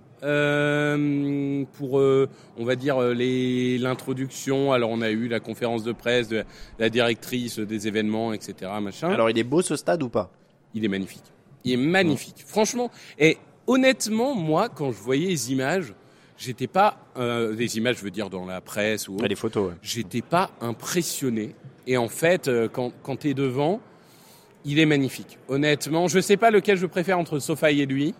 euh, 0.58 1.64
pour 1.76 1.98
euh, 1.98 2.28
on 2.56 2.64
va 2.64 2.76
dire 2.76 3.00
les 3.00 3.78
l'introduction. 3.78 4.72
Alors 4.72 4.90
on 4.90 5.02
a 5.02 5.10
eu 5.10 5.28
la 5.28 5.40
conférence 5.40 5.82
de 5.84 5.92
presse 5.92 6.28
de 6.28 6.44
la 6.78 6.88
directrice 6.90 7.58
des 7.58 7.86
événements 7.88 8.32
etc 8.32 8.70
machin. 8.80 9.10
Alors, 9.10 9.30
il 9.30 9.38
est 9.38 9.44
beau 9.44 9.62
ce 9.62 9.76
stade 9.76 10.02
ou 10.02 10.08
pas? 10.08 10.30
Il 10.74 10.84
est 10.84 10.88
magnifique. 10.88 11.22
Il 11.64 11.72
est 11.72 11.76
magnifique. 11.76 12.42
Franchement. 12.46 12.90
Et 13.18 13.38
honnêtement, 13.66 14.34
moi, 14.34 14.68
quand 14.68 14.90
je 14.92 14.98
voyais 14.98 15.28
les 15.28 15.52
images, 15.52 15.94
j'étais 16.36 16.66
pas, 16.66 16.98
euh, 17.16 17.54
les 17.54 17.76
images, 17.78 17.96
je 17.98 18.02
veux 18.04 18.10
dire, 18.10 18.30
dans 18.30 18.44
la 18.46 18.60
presse 18.60 19.08
ou 19.08 19.14
autre, 19.16 19.26
Les 19.26 19.34
photos, 19.36 19.68
ouais. 19.70 19.74
j'étais 19.82 20.22
pas 20.22 20.50
impressionné. 20.60 21.54
Et 21.86 21.96
en 21.96 22.08
fait, 22.08 22.48
euh, 22.48 22.68
quand, 22.68 22.92
quand 23.02 23.16
t'es 23.16 23.34
devant, 23.34 23.80
il 24.64 24.78
est 24.78 24.86
magnifique. 24.86 25.38
Honnêtement, 25.48 26.08
je 26.08 26.18
sais 26.20 26.36
pas 26.36 26.50
lequel 26.50 26.76
je 26.78 26.86
préfère 26.86 27.18
entre 27.18 27.38
Sofaï 27.38 27.80
et 27.82 27.86
lui. 27.86 28.14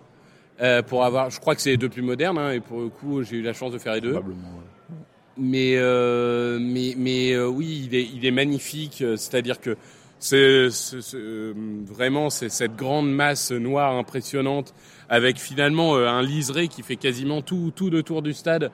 Euh, 0.60 0.82
pour 0.82 1.04
avoir, 1.04 1.30
je 1.30 1.40
crois 1.40 1.54
que 1.56 1.60
c'est 1.62 1.70
les 1.70 1.76
deux 1.76 1.88
plus 1.88 2.02
modernes, 2.02 2.38
hein, 2.38 2.52
et 2.52 2.60
pour 2.60 2.80
le 2.80 2.88
coup, 2.88 3.22
j'ai 3.24 3.36
eu 3.36 3.42
la 3.42 3.52
chance 3.54 3.72
de 3.72 3.78
faire 3.78 3.94
les 3.94 4.00
deux. 4.00 4.12
Probablement. 4.12 4.40
ouais. 4.48 4.96
Mais 5.36 5.74
euh, 5.78 6.58
mais 6.60 6.94
mais 6.96 7.32
euh, 7.32 7.48
oui, 7.48 7.86
il 7.86 7.94
est 7.96 8.04
il 8.14 8.24
est 8.24 8.30
magnifique. 8.30 9.02
euh, 9.02 9.16
C'est-à-dire 9.16 9.60
que 9.60 9.76
c'est 10.20 10.70
c'est- 10.70 11.00
c'est, 11.00 11.16
euh, 11.16 11.52
vraiment 11.86 12.30
c'est 12.30 12.48
cette 12.50 12.76
grande 12.76 13.12
masse 13.12 13.50
noire 13.50 13.96
impressionnante 13.96 14.72
avec 15.08 15.38
finalement 15.38 15.96
euh, 15.96 16.06
un 16.08 16.22
liseré 16.22 16.68
qui 16.68 16.82
fait 16.82 16.96
quasiment 16.96 17.42
tout 17.42 17.72
tout 17.74 17.90
le 17.90 18.02
tour 18.02 18.22
du 18.22 18.32
stade 18.32 18.70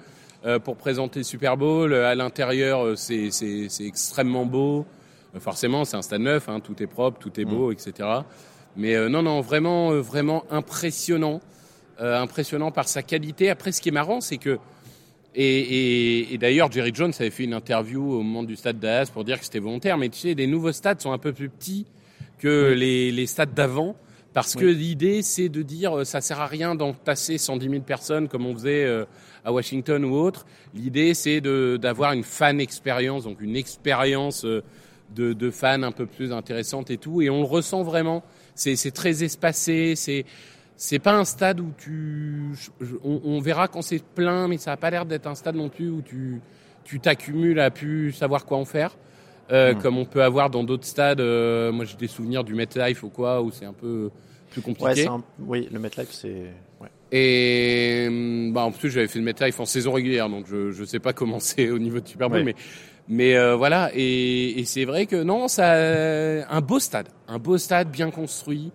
euh, 0.47 0.59
pour 0.59 0.77
présenter 0.77 1.21
le 1.21 1.25
Super 1.25 1.57
Bowl. 1.57 1.93
À 1.95 2.15
l'intérieur, 2.15 2.85
euh, 2.85 2.97
c'est 2.97 3.31
c'est 3.31 3.69
c'est 3.69 3.85
extrêmement 3.85 4.47
beau. 4.47 4.87
Euh, 5.35 5.41
Forcément, 5.41 5.85
c'est 5.85 5.97
un 5.97 6.03
stade 6.03 6.23
neuf, 6.23 6.49
hein, 6.49 6.61
tout 6.61 6.83
est 6.83 6.87
propre, 6.87 7.19
tout 7.19 7.39
est 7.41 7.45
beau, 7.45 7.73
etc. 7.73 8.09
Mais 8.77 8.95
euh, 8.95 9.09
non 9.09 9.23
non 9.23 9.41
vraiment 9.41 9.93
euh, 9.93 10.01
vraiment 10.01 10.45
impressionnant, 10.51 11.41
euh, 12.01 12.21
impressionnant 12.21 12.71
par 12.71 12.89
sa 12.89 13.03
qualité. 13.03 13.51
Après, 13.51 13.73
ce 13.73 13.81
qui 13.81 13.89
est 13.89 13.93
marrant, 13.93 14.21
c'est 14.21 14.39
que 14.39 14.59
et, 15.35 15.45
et, 15.45 16.35
et 16.35 16.39
d'ailleurs, 16.39 16.73
Jerry 16.73 16.91
Jones 16.93 17.13
avait 17.21 17.31
fait 17.31 17.45
une 17.45 17.55
interview 17.55 18.03
au 18.15 18.23
moment 18.23 18.43
du 18.43 18.57
stade 18.57 18.81
d'As 18.81 19.11
pour 19.13 19.25
dire 19.25 19.39
que 19.39 19.45
c'était 19.45 19.61
volontaire. 19.61 19.97
Mais 19.97 20.09
tu 20.09 20.19
sais, 20.19 20.35
les 20.35 20.49
nouveaux 20.49 20.73
stades 20.73 21.01
sont 21.01 21.13
un 21.13 21.19
peu 21.19 21.33
plus 21.33 21.49
petits 21.49 21.87
que 22.39 22.73
les, 22.73 23.13
les 23.13 23.27
stades 23.27 23.55
d'avant. 23.55 23.95
Parce 24.33 24.55
que 24.55 24.65
l'idée, 24.65 25.23
c'est 25.23 25.49
de 25.49 25.63
dire, 25.63 25.99
euh, 25.99 26.05
ça 26.05 26.21
sert 26.21 26.41
à 26.41 26.47
rien 26.47 26.75
d'entasser 26.75 27.37
110 27.37 27.69
000 27.69 27.83
personnes 27.83 28.29
comme 28.29 28.47
on 28.47 28.55
faisait 28.55 28.85
euh, 28.85 29.05
à 29.45 29.53
Washington 29.53 30.05
ou 30.05 30.15
autre. 30.15 30.47
L'idée, 30.73 31.15
c'est 31.15 31.41
d'avoir 31.41 32.13
une 32.13 32.23
fan 32.23 32.61
expérience, 32.61 33.25
donc 33.25 33.41
une 33.41 33.57
expérience 33.57 34.45
euh, 34.45 34.63
de, 35.15 35.33
de 35.33 35.51
fans 35.51 35.83
un 35.83 35.91
peu 35.91 36.07
plus 36.07 36.33
intéressante 36.33 36.91
et 36.91 36.97
tout. 36.97 37.23
Et 37.23 37.31
on 37.31 37.41
le 37.41 37.47
ressent 37.47 37.83
vraiment. 37.83 38.23
C'est 38.55 38.93
très 38.93 39.25
espacé. 39.25 39.95
C'est 39.97 40.25
c'est 40.77 40.99
pas 40.99 41.13
un 41.13 41.27
stade 41.27 41.61
où 41.61 41.73
tu, 41.77 42.55
on 43.05 43.39
verra 43.41 43.69
quand 43.69 43.83
c'est 43.83 44.03
plein, 44.03 44.49
mais 44.49 44.57
ça 44.57 44.73
a 44.73 44.77
pas 44.79 44.89
l'air 44.89 45.05
d'être 45.05 45.27
un 45.27 45.35
stade 45.35 45.55
non 45.55 45.69
plus 45.69 45.91
où 45.91 46.01
tu, 46.01 46.41
tu 46.85 47.01
t'accumules 47.01 47.61
à 47.61 47.71
plus 47.71 48.13
savoir 48.13 48.47
quoi 48.47 48.57
en 48.57 48.65
faire, 48.65 48.97
euh, 49.53 49.75
comme 49.75 49.99
on 49.99 50.05
peut 50.05 50.23
avoir 50.23 50.51
dans 50.51 50.65
d'autres 50.65 50.87
stades. 50.87 51.21
euh, 51.21 51.73
moi, 51.73 51.85
j'ai 51.85 51.97
des 51.97 52.07
souvenirs 52.09 52.45
du 52.45 52.55
MetLife 52.55 53.03
ou 53.03 53.09
quoi, 53.09 53.43
où 53.43 53.51
c'est 53.51 53.65
un 53.67 53.73
peu 53.73 54.11
plus 54.51 54.61
Ouais, 54.61 54.65
compliqué. 54.75 55.03
c'est 55.03 55.07
un... 55.09 55.23
Oui, 55.41 55.69
le 55.73 55.79
MetLife, 55.79 56.11
c'est. 56.13 56.47
Ouais. 56.81 56.89
Et 57.13 58.07
hum, 58.09 58.53
bah, 58.53 58.63
en 58.63 58.73
plus, 58.73 58.91
j'avais 58.91 59.09
fait 59.09 59.19
le 59.19 59.25
MetLife 59.25 59.59
en 59.61 59.65
saison 59.67 59.93
régulière, 59.93 60.29
donc 60.29 60.47
je 60.49 60.71
je 60.71 60.85
sais 60.85 60.99
pas 61.01 61.13
comment 61.13 61.41
c'est 61.41 61.71
au 61.71 61.79
niveau 61.79 62.01
de 62.01 62.07
Super 62.09 62.29
Bowl, 62.29 62.39
Ouais. 62.39 62.45
mais 62.45 62.55
mais 63.09 63.37
euh, 63.37 63.57
voilà. 63.57 63.91
Et, 63.95 64.61
et 64.61 64.65
c'est 64.65 64.85
vrai 64.85 65.07
que 65.07 65.23
non, 65.23 65.49
ça 65.49 65.73
un 65.75 66.61
beau 66.61 66.79
stade, 66.79 67.09
un 67.29 67.39
beau 67.39 67.59
stade 67.59 67.91
bien 67.91 68.11
construit. 68.11 68.71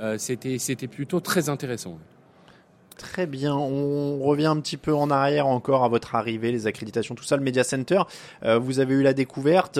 Euh, 0.00 0.16
c'était 0.18 0.58
c'était 0.58 0.88
plutôt 0.88 1.20
très 1.20 1.48
intéressant. 1.48 1.98
Très 2.98 3.26
bien. 3.26 3.54
On 3.54 4.18
revient 4.20 4.46
un 4.46 4.60
petit 4.60 4.78
peu 4.78 4.94
en 4.94 5.10
arrière 5.10 5.46
encore 5.46 5.84
à 5.84 5.88
votre 5.88 6.14
arrivée, 6.14 6.50
les 6.50 6.66
accréditations, 6.66 7.14
tout 7.14 7.24
ça, 7.24 7.36
le 7.36 7.42
Media 7.42 7.62
Center. 7.62 8.00
Euh, 8.42 8.58
vous 8.58 8.80
avez 8.80 8.94
eu 8.94 9.02
la 9.02 9.12
découverte. 9.12 9.78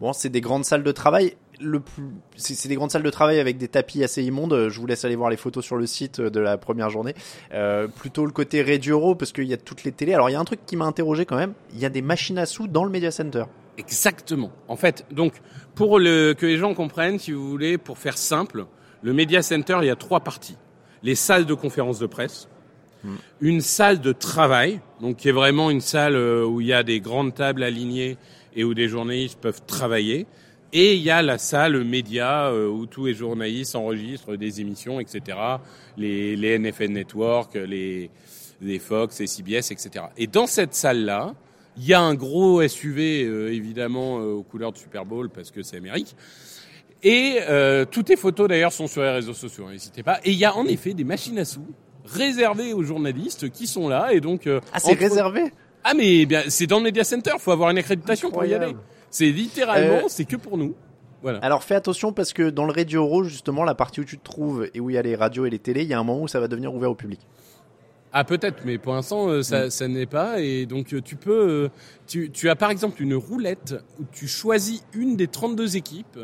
Bon, 0.00 0.12
c'est 0.12 0.28
des 0.28 0.40
grandes 0.40 0.64
salles 0.64 0.82
de 0.82 0.92
travail. 0.92 1.36
Le 1.60 1.80
plus, 1.80 2.04
c'est 2.36 2.68
des 2.68 2.76
grandes 2.76 2.90
salles 2.90 3.02
de 3.02 3.10
travail 3.10 3.40
avec 3.40 3.58
des 3.58 3.66
tapis 3.66 4.04
assez 4.04 4.22
immondes. 4.22 4.68
Je 4.70 4.80
vous 4.80 4.86
laisse 4.86 5.04
aller 5.04 5.16
voir 5.16 5.30
les 5.30 5.36
photos 5.36 5.64
sur 5.64 5.76
le 5.76 5.86
site 5.86 6.20
de 6.20 6.40
la 6.40 6.56
première 6.56 6.90
journée. 6.90 7.14
Euh, 7.52 7.88
plutôt 7.88 8.26
le 8.26 8.32
côté 8.32 8.62
Red 8.62 8.86
Euro 8.88 9.14
parce 9.14 9.32
qu'il 9.32 9.44
y 9.44 9.54
a 9.54 9.56
toutes 9.56 9.84
les 9.84 9.92
télés. 9.92 10.14
Alors 10.14 10.30
il 10.30 10.34
y 10.34 10.36
a 10.36 10.40
un 10.40 10.44
truc 10.44 10.60
qui 10.66 10.76
m'a 10.76 10.84
interrogé 10.84 11.26
quand 11.26 11.36
même. 11.36 11.54
Il 11.74 11.80
y 11.80 11.86
a 11.86 11.90
des 11.90 12.02
machines 12.02 12.38
à 12.38 12.46
sous 12.46 12.68
dans 12.68 12.84
le 12.84 12.90
Media 12.90 13.10
Center. 13.10 13.44
Exactement. 13.76 14.50
En 14.66 14.76
fait, 14.76 15.04
donc 15.12 15.34
pour 15.74 15.98
le, 15.98 16.34
que 16.34 16.46
les 16.46 16.58
gens 16.58 16.74
comprennent, 16.74 17.18
si 17.18 17.32
vous 17.32 17.48
voulez, 17.48 17.78
pour 17.78 17.98
faire 17.98 18.18
simple, 18.18 18.66
le 19.02 19.12
Media 19.12 19.42
Center, 19.42 19.78
il 19.82 19.86
y 19.86 19.90
a 19.90 19.96
trois 19.96 20.20
parties. 20.20 20.56
Les 21.02 21.14
salles 21.14 21.46
de 21.46 21.54
conférence 21.54 21.98
de 21.98 22.06
presse, 22.06 22.48
une 23.40 23.60
salle 23.60 24.00
de 24.00 24.12
travail, 24.12 24.80
donc 25.00 25.18
qui 25.18 25.28
est 25.28 25.32
vraiment 25.32 25.70
une 25.70 25.80
salle 25.80 26.16
euh, 26.16 26.44
où 26.44 26.60
il 26.60 26.66
y 26.66 26.72
a 26.72 26.82
des 26.82 27.00
grandes 27.00 27.34
tables 27.34 27.62
alignées 27.62 28.16
et 28.54 28.64
où 28.64 28.74
des 28.74 28.88
journalistes 28.88 29.38
peuvent 29.40 29.62
travailler. 29.66 30.26
Et 30.72 30.96
il 30.96 31.02
y 31.02 31.10
a 31.10 31.22
la 31.22 31.38
salle 31.38 31.82
média 31.84 32.48
euh, 32.48 32.68
où 32.68 32.86
tous 32.86 33.06
les 33.06 33.14
journalistes 33.14 33.76
enregistrent 33.76 34.36
des 34.36 34.60
émissions, 34.60 35.00
etc. 35.00 35.38
Les, 35.96 36.36
les 36.36 36.58
NFL 36.58 36.88
Network, 36.88 37.54
les, 37.54 38.10
les 38.60 38.78
Fox, 38.78 39.20
les 39.20 39.26
CBS, 39.26 39.70
etc. 39.70 40.06
Et 40.16 40.26
dans 40.26 40.46
cette 40.46 40.74
salle-là, 40.74 41.34
il 41.78 41.86
y 41.86 41.94
a 41.94 42.00
un 42.00 42.14
gros 42.14 42.66
SUV, 42.66 43.24
euh, 43.24 43.52
évidemment, 43.52 44.16
aux 44.16 44.42
couleurs 44.42 44.72
de 44.72 44.78
Super 44.78 45.06
Bowl, 45.06 45.30
parce 45.30 45.52
que 45.52 45.62
c'est 45.62 45.76
Amérique. 45.76 46.16
Et 47.02 47.38
euh, 47.48 47.84
toutes 47.84 48.08
les 48.08 48.16
photos, 48.16 48.48
d'ailleurs, 48.48 48.72
sont 48.72 48.86
sur 48.88 49.02
les 49.02 49.10
réseaux 49.10 49.32
sociaux, 49.34 49.66
hein, 49.68 49.72
n'hésitez 49.72 50.02
pas. 50.02 50.18
Et 50.24 50.32
il 50.32 50.38
y 50.38 50.44
a 50.44 50.56
en 50.56 50.66
effet 50.66 50.94
des 50.94 51.04
machines 51.04 51.38
à 51.38 51.44
sous 51.44 51.64
réservées 52.04 52.72
aux 52.72 52.82
journalistes 52.82 53.50
qui 53.50 53.66
sont 53.66 53.88
là. 53.88 54.12
Et 54.12 54.20
donc, 54.20 54.46
euh, 54.46 54.60
Ah, 54.72 54.80
c'est 54.80 54.92
entre- 54.92 55.00
réservé 55.00 55.52
Ah, 55.84 55.94
mais 55.94 56.26
bien, 56.26 56.42
c'est 56.48 56.66
dans 56.66 56.78
le 56.78 56.84
Media 56.84 57.04
Center, 57.04 57.32
faut 57.38 57.52
avoir 57.52 57.70
une 57.70 57.78
accréditation 57.78 58.30
pour 58.30 58.44
y 58.44 58.52
aller. 58.54 58.74
C'est 59.10 59.30
littéralement, 59.30 60.04
Euh, 60.06 60.08
c'est 60.08 60.24
que 60.24 60.36
pour 60.36 60.58
nous. 60.58 60.74
Voilà. 61.22 61.38
Alors 61.40 61.64
fais 61.64 61.74
attention 61.74 62.12
parce 62.12 62.32
que 62.32 62.48
dans 62.50 62.64
le 62.64 62.72
Radio 62.72 63.00
Euro, 63.02 63.24
justement, 63.24 63.64
la 63.64 63.74
partie 63.74 64.00
où 64.00 64.04
tu 64.04 64.18
te 64.18 64.24
trouves 64.24 64.68
et 64.74 64.78
où 64.80 64.88
il 64.90 64.94
y 64.94 64.98
a 64.98 65.02
les 65.02 65.16
radios 65.16 65.46
et 65.46 65.50
les 65.50 65.58
télés, 65.58 65.82
il 65.82 65.88
y 65.88 65.94
a 65.94 65.98
un 65.98 66.04
moment 66.04 66.22
où 66.22 66.28
ça 66.28 66.38
va 66.40 66.46
devenir 66.46 66.72
ouvert 66.74 66.90
au 66.90 66.94
public. 66.94 67.20
Ah 68.12 68.24
peut-être, 68.24 68.62
mais 68.64 68.78
pour 68.78 68.94
l'instant 68.94 69.28
euh, 69.28 69.40
Mm. 69.40 69.42
ça, 69.42 69.70
ça 69.70 69.88
n'est 69.88 70.06
pas. 70.06 70.40
Et 70.40 70.64
donc 70.66 70.92
euh, 70.94 71.00
tu 71.02 71.16
peux, 71.16 71.70
tu, 72.06 72.30
tu 72.30 72.48
as 72.48 72.56
par 72.56 72.70
exemple 72.70 73.02
une 73.02 73.14
roulette 73.14 73.74
où 74.00 74.04
tu 74.12 74.28
choisis 74.28 74.82
une 74.94 75.16
des 75.16 75.26
32 75.26 75.76
équipes. 75.76 76.18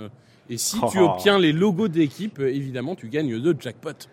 Et 0.50 0.58
si 0.58 0.78
tu 0.90 0.98
obtiens 0.98 1.38
les 1.38 1.52
logos 1.52 1.88
d'équipe, 1.88 2.38
évidemment 2.40 2.94
tu 2.94 3.08
gagnes 3.08 3.36
le 3.36 3.56
jackpot. 3.58 4.08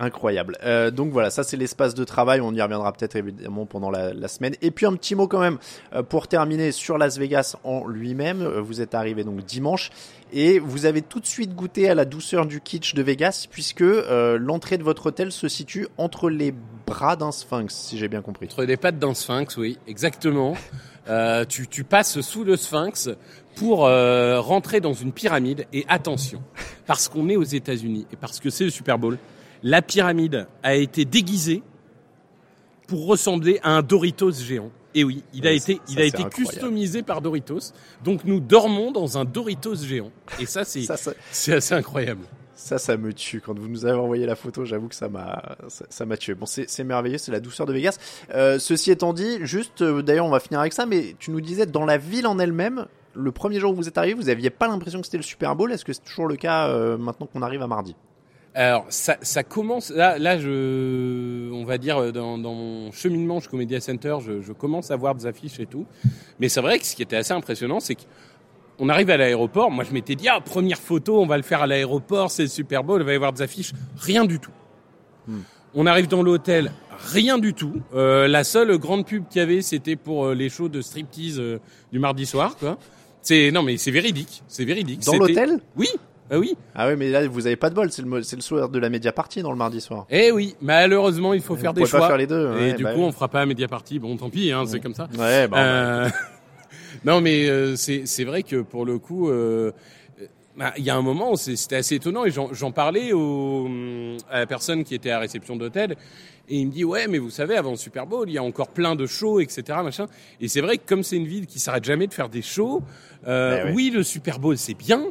Incroyable. 0.00 0.58
Euh, 0.64 0.90
donc 0.90 1.12
voilà, 1.12 1.30
ça 1.30 1.44
c'est 1.44 1.56
l'espace 1.56 1.94
de 1.94 2.02
travail. 2.02 2.40
On 2.40 2.52
y 2.52 2.60
reviendra 2.60 2.92
peut-être 2.92 3.14
évidemment 3.14 3.64
pendant 3.64 3.90
la, 3.90 4.12
la, 4.12 4.26
semaine. 4.26 4.54
Et 4.60 4.72
puis 4.72 4.86
un 4.86 4.94
petit 4.94 5.14
mot 5.14 5.28
quand 5.28 5.38
même 5.38 5.58
euh, 5.92 6.02
pour 6.02 6.26
terminer 6.26 6.72
sur 6.72 6.98
Las 6.98 7.16
Vegas 7.16 7.54
en 7.62 7.86
lui-même. 7.86 8.42
Euh, 8.42 8.60
vous 8.60 8.80
êtes 8.80 8.94
arrivé 8.96 9.22
donc 9.22 9.44
dimanche 9.44 9.90
et 10.32 10.58
vous 10.58 10.86
avez 10.86 11.00
tout 11.00 11.20
de 11.20 11.26
suite 11.26 11.54
goûté 11.54 11.88
à 11.88 11.94
la 11.94 12.04
douceur 12.04 12.44
du 12.46 12.60
kitsch 12.60 12.94
de 12.94 13.02
Vegas 13.02 13.46
puisque 13.48 13.84
l'entrée 13.84 14.78
de 14.78 14.82
votre 14.82 15.06
hôtel 15.06 15.30
se 15.30 15.46
situe 15.46 15.86
entre 15.96 16.28
les 16.28 16.52
bras 16.86 17.14
d'un 17.14 17.30
sphinx, 17.30 17.72
si 17.72 17.96
j'ai 17.96 18.08
bien 18.08 18.20
compris. 18.20 18.46
Entre 18.46 18.64
les 18.64 18.76
pattes 18.76 18.98
d'un 18.98 19.14
sphinx, 19.14 19.56
oui, 19.56 19.78
exactement. 19.86 20.56
Tu, 21.48 21.68
tu, 21.68 21.84
passes 21.84 22.20
sous 22.20 22.42
le 22.42 22.56
sphinx 22.56 23.10
pour 23.54 23.86
euh, 23.86 24.40
rentrer 24.40 24.80
dans 24.80 24.92
une 24.92 25.12
pyramide. 25.12 25.66
Et 25.72 25.84
attention, 25.88 26.42
parce 26.86 27.08
qu'on 27.08 27.28
est 27.28 27.36
aux 27.36 27.42
États-Unis 27.42 28.06
et 28.12 28.16
parce 28.16 28.40
que 28.40 28.50
c'est 28.50 28.64
le 28.64 28.70
Super 28.70 28.98
Bowl, 28.98 29.18
la 29.62 29.82
pyramide 29.82 30.46
a 30.62 30.74
été 30.74 31.04
déguisée 31.04 31.62
pour 32.86 33.06
ressembler 33.06 33.60
à 33.62 33.70
un 33.70 33.82
Doritos 33.82 34.32
géant. 34.32 34.70
Et 34.94 35.02
oui, 35.02 35.24
il 35.32 35.46
a 35.46 35.52
été, 35.52 35.80
il 35.88 36.00
a 36.00 36.04
été 36.04 36.22
customisé 36.24 37.02
par 37.02 37.20
Doritos. 37.20 37.72
Donc 38.04 38.24
nous 38.24 38.40
dormons 38.40 38.92
dans 38.92 39.18
un 39.18 39.24
Doritos 39.24 39.76
géant. 39.76 40.12
Et 40.38 40.46
ça, 40.46 40.64
c'est, 40.64 40.86
c'est 41.32 41.54
assez 41.54 41.74
incroyable. 41.74 42.24
Ça, 42.54 42.78
ça 42.78 42.96
me 42.96 43.12
tue. 43.12 43.40
Quand 43.40 43.58
vous 43.58 43.68
nous 43.68 43.84
avez 43.84 43.98
envoyé 43.98 44.26
la 44.26 44.36
photo, 44.36 44.64
j'avoue 44.64 44.88
que 44.88 44.94
ça 44.94 45.08
m'a, 45.08 45.56
ça 45.68 46.06
m'a 46.06 46.16
tué. 46.16 46.34
Bon, 46.34 46.46
c'est 46.46 46.84
merveilleux, 46.84 47.18
c'est 47.18 47.32
la 47.32 47.40
douceur 47.40 47.66
de 47.66 47.72
Vegas. 47.72 47.98
Euh, 48.32 48.58
ceci 48.58 48.90
étant 48.90 49.12
dit, 49.12 49.38
juste, 49.42 49.82
euh, 49.82 50.02
d'ailleurs, 50.02 50.26
on 50.26 50.30
va 50.30 50.40
finir 50.40 50.60
avec 50.60 50.72
ça, 50.72 50.86
mais 50.86 51.16
tu 51.18 51.32
nous 51.32 51.40
disais, 51.40 51.66
dans 51.66 51.84
la 51.84 51.98
ville 51.98 52.26
en 52.26 52.38
elle-même, 52.38 52.86
le 53.14 53.32
premier 53.32 53.60
jour 53.60 53.72
où 53.72 53.76
vous 53.76 53.88
êtes 53.88 53.98
arrivé, 53.98 54.14
vous 54.14 54.28
aviez 54.28 54.50
pas 54.50 54.68
l'impression 54.68 55.00
que 55.00 55.06
c'était 55.06 55.16
le 55.18 55.22
Super 55.22 55.56
Bowl. 55.56 55.72
Est-ce 55.72 55.84
que 55.84 55.92
c'est 55.92 56.04
toujours 56.04 56.26
le 56.26 56.36
cas 56.36 56.68
euh, 56.68 56.96
maintenant 56.96 57.26
qu'on 57.26 57.42
arrive 57.42 57.62
à 57.62 57.66
mardi? 57.66 57.94
Alors 58.56 58.86
ça, 58.88 59.16
ça 59.20 59.42
commence 59.42 59.90
là, 59.90 60.16
là 60.16 60.38
je, 60.38 61.50
on 61.52 61.64
va 61.64 61.76
dire 61.76 62.12
dans, 62.12 62.38
dans 62.38 62.54
mon 62.54 62.92
cheminement 62.92 63.40
jusqu'au 63.40 63.56
Media 63.56 63.80
Center, 63.80 64.16
je, 64.24 64.42
je, 64.42 64.52
commence 64.52 64.92
à 64.92 64.96
voir 64.96 65.16
des 65.16 65.26
affiches 65.26 65.58
et 65.58 65.66
tout. 65.66 65.86
Mais 66.38 66.48
c'est 66.48 66.60
vrai 66.60 66.78
que 66.78 66.86
ce 66.86 66.94
qui 66.94 67.02
était 67.02 67.16
assez 67.16 67.32
impressionnant, 67.32 67.80
c'est 67.80 67.96
qu'on 68.78 68.88
arrive 68.88 69.10
à 69.10 69.16
l'aéroport. 69.16 69.72
Moi, 69.72 69.82
je 69.82 69.92
m'étais 69.92 70.14
dit 70.14 70.28
ah 70.28 70.40
première 70.40 70.78
photo, 70.78 71.20
on 71.20 71.26
va 71.26 71.36
le 71.36 71.42
faire 71.42 71.62
à 71.62 71.66
l'aéroport, 71.66 72.30
c'est 72.30 72.42
le 72.42 72.48
Super 72.48 72.84
Bowl, 72.84 73.00
il 73.00 73.04
va 73.04 73.12
y 73.12 73.16
avoir 73.16 73.32
des 73.32 73.42
affiches, 73.42 73.72
rien 73.96 74.24
du 74.24 74.38
tout. 74.38 74.52
Hmm. 75.26 75.40
On 75.74 75.86
arrive 75.86 76.06
dans 76.06 76.22
l'hôtel, 76.22 76.70
rien 76.96 77.38
du 77.38 77.54
tout. 77.54 77.82
Euh, 77.94 78.28
la 78.28 78.44
seule 78.44 78.78
grande 78.78 79.04
pub 79.04 79.26
qu'il 79.28 79.40
y 79.40 79.42
avait, 79.42 79.62
c'était 79.62 79.96
pour 79.96 80.26
euh, 80.26 80.34
les 80.34 80.48
shows 80.48 80.68
de 80.68 80.80
striptease 80.80 81.40
euh, 81.40 81.58
du 81.92 81.98
mardi 81.98 82.26
soir. 82.26 82.56
Quoi. 82.56 82.78
C'est 83.24 83.50
non 83.50 83.62
mais 83.62 83.78
c'est 83.78 83.90
véridique, 83.90 84.42
c'est 84.46 84.64
véridique. 84.64 85.00
Dans 85.00 85.16
l'hôtel 85.16 85.58
Oui. 85.76 85.88
Ah 86.30 86.38
oui. 86.38 86.56
Ah 86.74 86.88
oui, 86.88 86.94
mais 86.96 87.10
là 87.10 87.26
vous 87.26 87.46
avez 87.46 87.56
pas 87.56 87.70
de 87.70 87.74
bol, 87.74 87.90
c'est 87.90 88.02
le 88.02 88.22
c'est 88.22 88.36
le 88.36 88.42
soir 88.42 88.68
de 88.68 88.78
la 88.78 88.90
média 88.90 89.12
party 89.12 89.42
dans 89.42 89.50
le 89.50 89.56
mardi 89.56 89.80
soir. 89.80 90.06
Eh 90.10 90.30
oui, 90.30 90.54
malheureusement 90.60 91.32
il 91.32 91.40
faut 91.40 91.56
faire 91.56 91.72
des 91.72 91.86
choix. 91.86 92.00
Pas 92.00 92.08
faire 92.08 92.16
les 92.18 92.26
deux. 92.26 92.54
et 92.60 92.74
du 92.74 92.84
bah 92.84 92.92
coup 92.92 93.00
oui. 93.00 93.06
on 93.06 93.12
fera 93.12 93.28
pas 93.28 93.44
média 93.46 93.66
party. 93.66 93.98
Bon, 93.98 94.16
tant 94.16 94.30
pis, 94.30 94.52
hein, 94.52 94.64
c'est 94.66 94.80
comme 94.80 94.94
ça. 94.94 95.08
Ouais. 95.18 95.48
Bah, 95.48 95.58
euh... 95.58 96.08
non, 97.04 97.22
mais 97.22 97.48
euh, 97.48 97.76
c'est 97.76 98.06
c'est 98.06 98.24
vrai 98.24 98.42
que 98.42 98.56
pour 98.62 98.84
le 98.84 98.98
coup. 98.98 99.30
Euh... 99.30 99.72
Bah, 100.56 100.72
il 100.78 100.84
y 100.84 100.90
a 100.90 100.94
un 100.94 101.02
moment, 101.02 101.34
c'était 101.34 101.74
assez 101.74 101.96
étonnant 101.96 102.24
et 102.24 102.30
j'en 102.30 102.70
parlais 102.70 103.12
au, 103.12 103.68
à 104.30 104.38
la 104.38 104.46
personne 104.46 104.84
qui 104.84 104.94
était 104.94 105.10
à 105.10 105.14
la 105.14 105.18
réception 105.18 105.56
d'hôtel 105.56 105.96
et 106.48 106.58
il 106.58 106.66
me 106.66 106.72
dit 106.72 106.84
ouais 106.84 107.06
mais 107.08 107.18
vous 107.18 107.30
savez 107.30 107.56
avant 107.56 107.70
le 107.70 107.76
Super 107.76 108.06
Bowl 108.06 108.28
il 108.28 108.34
y 108.34 108.38
a 108.38 108.42
encore 108.42 108.68
plein 108.68 108.94
de 108.94 109.06
shows 109.06 109.40
etc 109.40 109.78
machin 109.82 110.06
et 110.40 110.48
c'est 110.48 110.60
vrai 110.60 110.78
que 110.78 110.86
comme 110.86 111.02
c'est 111.02 111.16
une 111.16 111.26
ville 111.26 111.46
qui 111.46 111.58
s'arrête 111.58 111.84
jamais 111.84 112.06
de 112.06 112.14
faire 112.14 112.28
des 112.28 112.42
shows 112.42 112.82
euh, 113.26 113.64
ouais. 113.64 113.72
oui 113.74 113.90
le 113.90 114.02
Super 114.02 114.38
Bowl 114.38 114.58
c'est 114.58 114.74
bien 114.74 115.04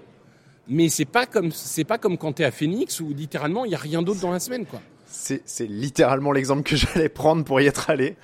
mais 0.67 0.89
c'est 0.89 1.06
pas 1.06 1.26
comme 1.26 1.52
c'est 1.52 1.84
pas 1.84 1.98
comme 1.98 2.17
quand 2.17 2.34
t'es 2.34 2.46
à 2.46 2.52
Phoenix 2.52 3.00
où 3.00 3.10
littéralement 3.10 3.65
il 3.65 3.72
y 3.72 3.76
a 3.76 3.80
rien 3.80 4.02
d'autre 4.02 4.22
dans 4.22 4.32
la 4.32 4.39
semaine 4.39 4.65
quoi. 4.65 4.82
C'est 5.15 5.67
littéralement 5.67 6.32
l'exemple 6.32 6.63
que 6.63 6.76
j'allais 6.76 7.08
prendre 7.08 7.43
pour 7.43 7.62
y 7.62 7.67
être 7.67 7.91
allé. 7.91 8.15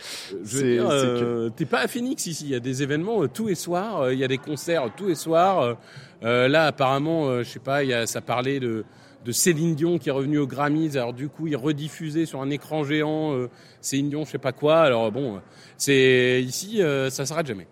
Je 0.44 0.58
veux 0.58 0.74
dire, 0.74 0.90
euh, 0.90 1.50
t'es 1.56 1.66
pas 1.66 1.82
à 1.82 1.88
Phoenix 1.88 2.26
ici. 2.26 2.46
Il 2.46 2.50
y 2.50 2.56
a 2.56 2.60
des 2.60 2.82
événements 2.82 3.22
euh, 3.22 3.28
tous 3.28 3.46
les 3.46 3.54
soirs. 3.54 4.02
Euh, 4.02 4.14
il 4.14 4.18
y 4.18 4.24
a 4.24 4.28
des 4.28 4.40
concerts 4.40 4.90
tous 4.98 5.06
les 5.06 5.14
soirs. 5.14 5.78
Euh, 6.24 6.48
là, 6.48 6.68
apparemment, 6.68 7.28
euh, 7.28 7.44
je 7.44 7.50
sais 7.50 7.60
pas, 7.60 7.84
il 7.84 7.90
y 7.90 7.94
a, 7.94 8.06
ça 8.06 8.22
parlait 8.22 8.60
de, 8.60 8.84
de 9.26 9.32
Céline 9.32 9.76
Dion 9.76 9.98
qui 9.98 10.10
est 10.10 10.14
revenue 10.14 10.38
au 10.38 10.48
Grammys. 10.48 10.96
Alors 10.96 11.14
du 11.14 11.30
coup, 11.30 11.48
il 11.48 11.56
rediffusait 11.56 12.26
sur 12.26 12.42
un 12.42 12.50
écran 12.50 12.84
géant 12.84 13.34
euh, 13.34 13.50
Céline 13.82 14.10
Dion, 14.10 14.26
je 14.26 14.32
sais 14.32 14.38
pas 14.38 14.54
quoi. 14.54 14.82
Alors 14.82 15.12
bon, 15.12 15.42
c'est 15.78 16.42
ici, 16.42 16.82
ça 17.10 17.26
s'arrête 17.26 17.48
jamais. 17.48 17.68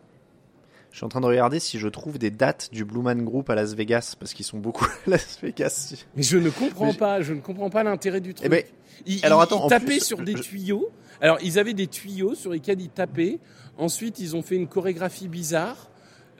Je 0.98 1.02
suis 1.02 1.06
en 1.06 1.10
train 1.10 1.22
de 1.22 1.28
regarder 1.28 1.60
si 1.60 1.78
je 1.78 1.88
trouve 1.88 2.18
des 2.18 2.32
dates 2.32 2.70
du 2.72 2.84
Blue 2.84 3.04
Man 3.04 3.24
Group 3.24 3.52
à 3.52 3.56
Las 3.56 3.76
Vegas 3.76 4.16
parce 4.20 4.34
qu'ils 4.34 4.48
sont 4.48 4.58
beaucoup 4.58 4.86
à 5.06 5.10
Las 5.12 5.40
Vegas. 5.40 5.94
Mais 6.16 6.24
je 6.24 6.40
ne 6.40 6.50
comprends 6.50 6.92
pas, 6.96 7.22
je 7.22 7.34
ne 7.34 7.40
comprends 7.40 7.70
pas 7.70 7.84
l'intérêt 7.84 8.20
du 8.20 8.34
truc. 8.34 8.44
Eh 8.44 8.50
ben, 8.50 8.64
ils, 9.06 9.24
alors 9.24 9.42
attends, 9.42 9.68
ils 9.68 9.70
tapaient 9.70 9.86
plus, 9.86 10.04
sur 10.04 10.24
des 10.24 10.34
tuyaux. 10.34 10.90
Alors 11.22 11.38
ils 11.44 11.60
avaient 11.60 11.76
des 11.76 11.86
tuyaux 11.86 12.34
sur 12.34 12.50
lesquels 12.50 12.82
ils 12.82 12.90
tapaient. 12.90 13.38
Ensuite, 13.78 14.18
ils 14.18 14.36
ont 14.36 14.42
fait 14.42 14.56
une 14.56 14.68
chorégraphie 14.68 15.28
bizarre. 15.28 15.92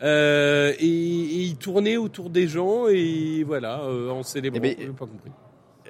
Euh, 0.04 0.74
et, 0.80 0.86
et, 0.86 1.42
ils 1.42 1.58
tournaient 1.58 1.98
autour 1.98 2.30
des 2.30 2.48
gens 2.48 2.88
et 2.88 3.44
voilà, 3.44 3.82
euh, 3.82 4.10
en 4.10 4.24
célébrant. 4.24 4.60
Eh 4.64 4.76
ben, 4.76 4.78
j'ai 4.80 4.88
pas 4.88 5.08
compris. 5.08 5.32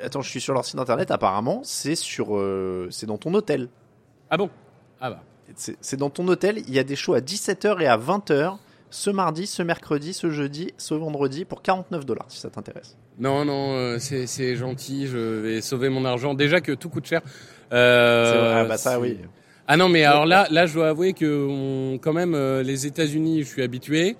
Attends, 0.02 0.22
je 0.22 0.30
suis 0.30 0.42
sur 0.42 0.54
leur 0.54 0.64
site 0.64 0.80
internet. 0.80 1.12
Apparemment, 1.12 1.62
c'est 1.64 1.96
sur, 1.96 2.38
euh, 2.38 2.88
c'est 2.90 3.06
dans 3.06 3.18
ton 3.18 3.34
hôtel. 3.34 3.68
Ah 4.30 4.38
bon? 4.38 4.50
Ah 5.02 5.10
bah. 5.10 5.24
C'est 5.56 5.96
dans 5.98 6.10
ton 6.10 6.28
hôtel. 6.28 6.60
Il 6.68 6.74
y 6.74 6.80
a 6.80 6.84
des 6.84 6.96
shows 6.96 7.14
à 7.14 7.20
17h 7.22 7.82
et 7.82 7.88
à 7.88 7.98
20h 7.98 8.58
ce 8.90 9.10
mardi, 9.10 9.48
ce 9.48 9.64
mercredi, 9.64 10.14
ce 10.14 10.30
jeudi, 10.30 10.74
ce 10.78 10.94
vendredi 10.94 11.46
pour 11.46 11.62
49 11.62 12.06
dollars 12.06 12.26
si 12.30 12.40
ça 12.40 12.50
t'intéresse. 12.50 12.98
Non, 13.20 13.46
non, 13.46 13.74
euh, 13.74 13.98
c'est 14.00 14.56
gentil. 14.56 15.08
Je 15.08 15.18
vais 15.18 15.62
sauver 15.62 15.90
mon 15.90 16.06
argent. 16.06 16.34
Déjà 16.34 16.62
que 16.62 16.72
tout 16.72 16.90
coûte 16.90 17.06
cher. 17.06 17.22
Euh, 17.74 18.62
ah 18.62 18.66
bah 18.66 18.78
ça 18.78 19.00
oui. 19.00 19.18
Ah 19.68 19.76
non, 19.76 19.90
mais 19.90 20.06
alors 20.06 20.26
là, 20.26 20.48
là, 20.50 20.66
je 20.66 20.74
dois 20.74 20.90
avouer 20.90 21.14
que 21.14 21.48
on, 21.50 21.98
quand 21.98 22.14
même 22.14 22.34
euh, 22.36 22.64
les 22.64 22.88
États-Unis, 22.88 23.44
je 23.44 23.48
suis 23.48 23.64
habitué. 23.64 24.16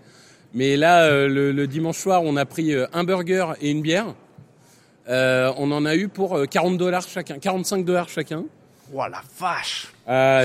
Mais 0.54 0.76
là, 0.76 1.04
euh, 1.04 1.28
le, 1.28 1.52
le, 1.52 1.68
dimanche 1.68 1.98
soir, 1.98 2.24
on 2.24 2.36
a 2.36 2.46
pris 2.46 2.74
euh, 2.74 2.88
un 2.94 3.04
burger 3.04 3.54
et 3.62 3.70
une 3.70 3.82
bière. 3.82 4.14
Euh, 5.10 5.54
on 5.58 5.72
en 5.72 5.86
a 5.86 5.96
eu 5.96 6.08
pour 6.08 6.38
40 6.50 6.78
dollars 6.78 7.08
chacun, 7.08 7.40
45 7.40 7.86
dollars 7.86 8.10
chacun. 8.10 8.44
Oh 8.94 9.04
la 9.10 9.22
vache 9.40 9.94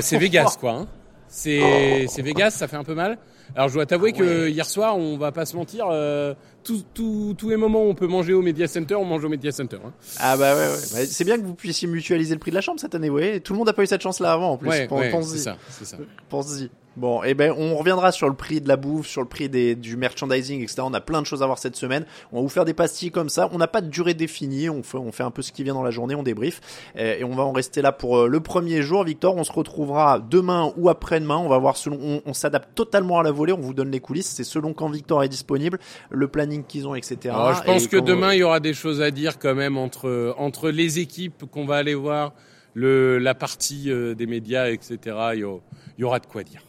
C'est 0.03 0.19
Vegas, 0.19 0.57
quoi. 0.59 0.73
Hein. 0.73 0.88
C'est 1.33 2.23
Vegas, 2.23 2.51
ça 2.51 2.68
fait 2.68 2.77
un 2.77 2.85
peu 2.85 2.95
mal. 2.95 3.18
Alors 3.55 3.68
je 3.68 3.75
dois 3.75 3.87
t'avouer 3.87 4.12
ah 4.14 4.21
ouais. 4.21 4.27
que 4.27 4.49
hier 4.49 4.64
soir, 4.66 4.97
on 4.97 5.16
va 5.18 5.33
pas 5.33 5.45
se 5.45 5.57
mentir, 5.57 5.87
euh, 5.90 6.35
tous 6.62 7.49
les 7.49 7.57
moments 7.57 7.85
où 7.85 7.88
on 7.88 7.95
peut 7.95 8.07
manger 8.07 8.33
au 8.33 8.42
Media 8.42 8.66
Center, 8.66 8.95
on 8.95 9.05
mange 9.05 9.25
au 9.25 9.29
Media 9.29 9.53
Center. 9.53 9.79
Hein. 9.85 9.92
Ah 10.18 10.37
bah 10.37 10.55
ouais, 10.55 10.68
ouais. 10.68 10.81
Bah, 10.92 11.07
c'est 11.07 11.25
bien 11.25 11.38
que 11.38 11.45
vous 11.45 11.55
puissiez 11.55 11.88
mutualiser 11.88 12.35
le 12.35 12.38
prix 12.38 12.51
de 12.51 12.57
la 12.57 12.61
chambre 12.61 12.81
cette 12.81 12.95
année, 12.95 13.11
ouais. 13.11 13.40
Tout 13.40 13.53
le 13.53 13.59
monde 13.59 13.66
n'a 13.66 13.73
pas 13.73 13.83
eu 13.83 13.87
cette 13.87 14.01
chance-là 14.01 14.33
avant 14.33 14.53
en 14.53 14.57
plus. 14.57 14.68
Ouais, 14.68 14.88
ouais, 14.90 15.11
Pense-y. 15.11 15.38
c'est 15.38 15.45
ça, 15.45 15.57
c'est 15.68 15.85
ça. 15.85 15.97
Pense-y. 16.29 16.71
Bon, 16.97 17.23
eh 17.25 17.35
ben 17.35 17.55
on 17.57 17.77
reviendra 17.77 18.13
sur 18.13 18.29
le 18.29 18.35
prix 18.35 18.61
de 18.61 18.69
la 18.69 18.77
bouffe, 18.77 19.07
sur 19.07 19.23
le 19.23 19.29
prix 19.29 19.49
des, 19.49 19.75
du 19.75 19.97
merchandising, 19.97 20.63
etc. 20.63 20.83
On 20.85 20.95
a 20.95 21.01
plein 21.01 21.23
de 21.23 21.27
choses 21.27 21.43
à 21.43 21.47
voir 21.47 21.59
cette 21.59 21.77
semaine. 21.77 22.05
On 22.33 22.37
va 22.37 22.43
vous 22.43 22.49
faire 22.49 22.65
des 22.65 22.75
pastilles 22.75 23.11
comme 23.11 23.29
ça. 23.29 23.49
On 23.53 23.59
n'a 23.59 23.69
pas 23.69 23.81
de 23.81 23.89
durée 23.89 24.15
définie. 24.15 24.69
On 24.69 24.83
fait, 24.83 24.99
on 24.99 25.13
fait 25.13 25.23
un 25.23 25.31
peu 25.31 25.43
ce 25.43 25.53
qui 25.53 25.65
vient 25.65 25.75
dans 25.75 25.83
la 25.83 25.91
journée, 25.91 26.15
on 26.15 26.23
débrief. 26.23 26.61
Et, 26.97 27.21
et 27.21 27.25
on 27.25 27.35
va 27.35 27.45
en 27.45 27.53
rester 27.53 27.83
là 27.83 27.93
pour 27.93 28.19
euh, 28.19 28.29
le 28.29 28.41
premier 28.41 28.83
jour. 28.83 29.05
Victor, 29.05 29.37
on 29.37 29.45
se 29.45 29.53
retrouvera 29.53 30.19
demain 30.19 30.73
ou 30.77 30.89
après-demain. 30.89 31.37
On 31.37 31.49
va 31.49 31.59
voir 31.59 31.77
selon. 31.77 31.99
On, 32.03 32.23
on 32.27 32.35
s'adapte 32.35 32.75
totalement 32.75 33.19
à 33.19 33.23
la 33.23 33.31
volée. 33.31 33.53
On 33.53 33.61
vous 33.61 33.75
donne 33.75 33.91
les 33.91 34.01
coulisses. 34.01 34.29
C'est 34.29 34.45
selon 34.45 34.75
quand 34.75 34.89
Victor 34.89 35.23
est 35.23 35.29
disponible, 35.29 35.79
le 36.11 36.29
planning 36.29 36.65
qu'ils 36.65 36.87
ont, 36.87 36.95
etc. 36.95 37.35
Alors, 37.35 37.55
je 37.55 37.63
pense 37.63 37.85
et 37.85 37.89
que 37.89 37.97
demain 37.97 38.35
il 38.35 38.41
y 38.41 38.43
aura 38.43 38.61
des 38.61 38.75
choses 38.75 39.01
à 39.01 39.11
dire 39.11 39.39
quand 39.39 39.55
même 39.55 39.77
entre 39.77 40.35
entre 40.39 40.71
les 40.71 40.99
équipes 40.99 41.45
qu'on 41.51 41.67
va 41.67 41.77
aller 41.77 41.95
voir, 41.95 42.33
le 42.75 43.19
la 43.19 43.35
partie 43.35 43.91
euh, 43.91 44.15
des 44.15 44.27
médias, 44.27 44.69
etc. 44.71 44.99
Il 45.35 45.39
y, 45.41 45.45
aura, 45.45 45.61
il 45.99 46.01
y 46.01 46.05
aura 46.05 46.19
de 46.21 46.27
quoi 46.27 46.43
dire. 46.43 46.63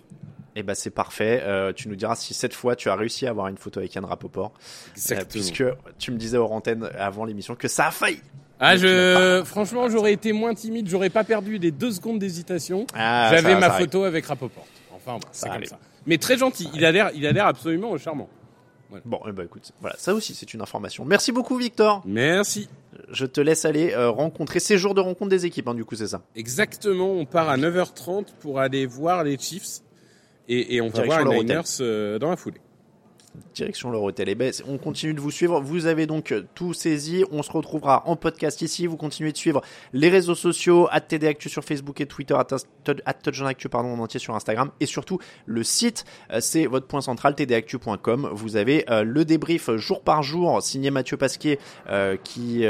Eh 0.56 0.62
ben 0.64 0.76
c'est 0.76 0.92
parfait. 0.92 1.42
Euh, 1.44 1.74
tu 1.74 1.90
nous 1.90 1.96
diras 1.96 2.16
si 2.16 2.34
cette 2.34 2.54
fois 2.54 2.76
tu 2.76 2.90
as 2.90 2.96
réussi 2.96 3.26
à 3.26 3.32
avoir 3.32 3.48
une 3.48 3.58
photo 3.58 3.80
avec 3.80 3.96
Yann 3.96 4.06
Rapoport, 4.06 4.54
Exactement. 4.96 5.22
Euh, 5.22 5.26
puisque 5.32 5.64
tu 5.98 6.12
me 6.12 6.18
disais 6.18 6.38
hors 6.38 6.52
antenne 6.52 6.90
avant 6.98 7.26
l'émission 7.26 7.56
que 7.56 7.68
ça 7.68 7.88
a 7.88 7.92
failli. 7.92 8.22
Ah, 8.60 8.78
je, 8.78 9.42
franchement, 9.44 9.90
j'aurais 9.90 10.14
été 10.14 10.32
moins 10.32 10.54
timide, 10.54 10.88
j'aurais 10.88 11.10
pas 11.10 11.24
perdu 11.24 11.58
des 11.60 11.72
deux 11.72 11.92
secondes 11.92 12.20
d'hésitation. 12.20 12.86
Ah, 12.94 13.30
J'avais 13.32 13.60
ma 13.60 13.66
arrive. 13.66 13.86
photo 13.88 14.04
avec 14.04 14.26
Rapoport. 14.26 14.68
Enfin, 14.94 15.14
bon, 15.14 15.28
c'est 15.32 15.50
comme 15.50 15.66
ça. 15.66 15.80
Mais 16.06 16.18
très 16.18 16.38
gentil. 16.38 16.70
Il 16.74 16.86
a 16.86 16.92
l'air, 16.92 17.10
il 17.16 17.26
a 17.26 17.32
l'air 17.32 17.48
absolument 17.48 17.98
charmant. 17.98 18.30
Bon, 19.06 19.20
eh 19.28 19.32
ben 19.32 19.44
écoute, 19.44 19.72
voilà, 19.82 19.96
ça 19.98 20.14
aussi 20.14 20.34
c'est 20.36 20.54
une 20.54 20.62
information. 20.62 21.06
Merci 21.06 21.32
beaucoup 21.32 21.58
Victor. 21.58 22.02
Merci. 22.06 22.70
Je 23.10 23.26
te 23.26 23.42
laisse 23.42 23.66
aller 23.66 23.92
euh, 23.92 24.10
rencontrer 24.10 24.60
ces 24.60 24.78
jours 24.78 24.94
de 24.94 25.02
rencontre 25.02 25.30
des 25.30 25.46
équipes, 25.46 25.68
hein, 25.68 25.74
du 25.74 25.86
coup 25.86 25.96
c'est 25.96 26.08
ça. 26.08 26.22
Exactement. 26.36 27.12
On 27.12 27.26
part 27.26 27.50
à 27.50 27.58
9h30 27.58 28.26
pour 28.40 28.60
aller 28.60 28.86
voir 28.86 29.24
les 29.24 29.38
Chiefs 29.38 29.82
et, 30.48 30.76
et 30.76 30.82
on 30.82 30.90
va 30.90 31.04
voir 31.04 31.26
les. 31.26 31.38
Niners 31.40 31.62
euh, 31.82 32.20
dans 32.20 32.30
la 32.30 32.36
foulée. 32.38 32.62
Direction 33.54 33.92
l'Eurotel. 33.92 34.30
Et 34.30 34.36
ben, 34.36 34.52
on 34.68 34.78
continue 34.78 35.14
de 35.14 35.22
vous 35.22 35.32
suivre. 35.32 35.62
Vous 35.62 35.86
avez 35.86 36.06
donc 36.06 36.34
tout 36.56 36.74
saisi. 36.74 37.24
On 37.32 37.44
se 37.44 37.52
retrouvera 37.52 38.04
en 38.08 38.16
podcast 38.16 38.62
ici. 38.62 38.88
Vous 38.88 38.98
continuez 38.98 39.32
de 39.32 39.38
suivre 39.38 39.62
les 39.94 40.10
réseaux 40.10 40.36
sociaux, 40.36 40.88
TDActu 41.08 41.50
sur 41.50 41.64
Facebook 41.64 42.02
et 42.02 42.06
Twitter, 42.06 42.36
Actu, 43.46 43.70
pardon, 43.70 43.94
en 43.94 44.00
entier 44.00 44.20
sur 44.20 44.36
Instagram. 44.36 44.72
Et 44.80 44.86
surtout, 44.86 45.20
le 45.46 45.64
site, 45.64 46.06
euh, 46.32 46.40
c'est 46.42 46.66
votre 46.66 46.88
point 46.88 47.02
central, 47.02 47.36
tdactu.com. 47.36 48.30
Vous 48.34 48.56
avez 48.56 48.86
euh, 48.90 49.04
le 49.04 49.26
débrief 49.26 49.72
jour 49.76 50.02
par 50.02 50.24
jour, 50.24 50.62
signé 50.62 50.92
Mathieu 50.92 51.18
Pasquier, 51.18 51.60
euh, 51.90 52.18
qui, 52.18 52.66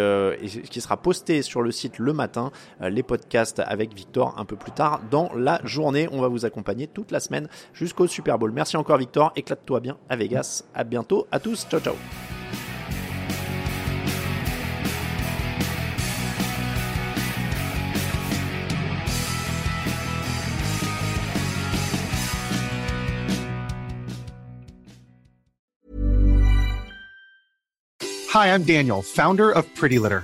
qui 0.69 0.81
sera 0.81 0.97
posté 0.97 1.41
sur 1.41 1.61
le 1.61 1.71
site 1.71 1.99
le 1.99 2.13
matin. 2.13 2.51
les 2.81 3.03
podcasts 3.03 3.59
avec 3.59 3.93
Victor 3.93 4.35
un 4.37 4.45
peu 4.45 4.55
plus 4.55 4.71
tard 4.71 5.01
dans 5.09 5.31
la 5.35 5.59
journée. 5.63 6.07
On 6.11 6.21
va 6.21 6.27
vous 6.27 6.45
accompagner 6.45 6.87
toute 6.87 7.11
la 7.11 7.19
semaine 7.19 7.47
jusqu'au 7.73 8.07
Super 8.07 8.37
Bowl. 8.37 8.51
Merci 8.51 8.77
encore 8.77 8.97
Victor. 8.97 9.31
Éclate-toi 9.35 9.79
bien 9.79 9.97
à 10.09 10.15
Vegas. 10.15 10.52
À 10.75 10.83
bientôt 10.83 11.27
à 11.31 11.39
tous. 11.39 11.65
Ciao 11.69 11.79
ciao. 11.79 11.95
Hi, 28.33 28.47
I'm 28.47 28.63
Daniel, 28.63 29.03
founder 29.03 29.51
of 29.51 29.63
Pretty 29.75 29.99
Litter. 29.99 30.23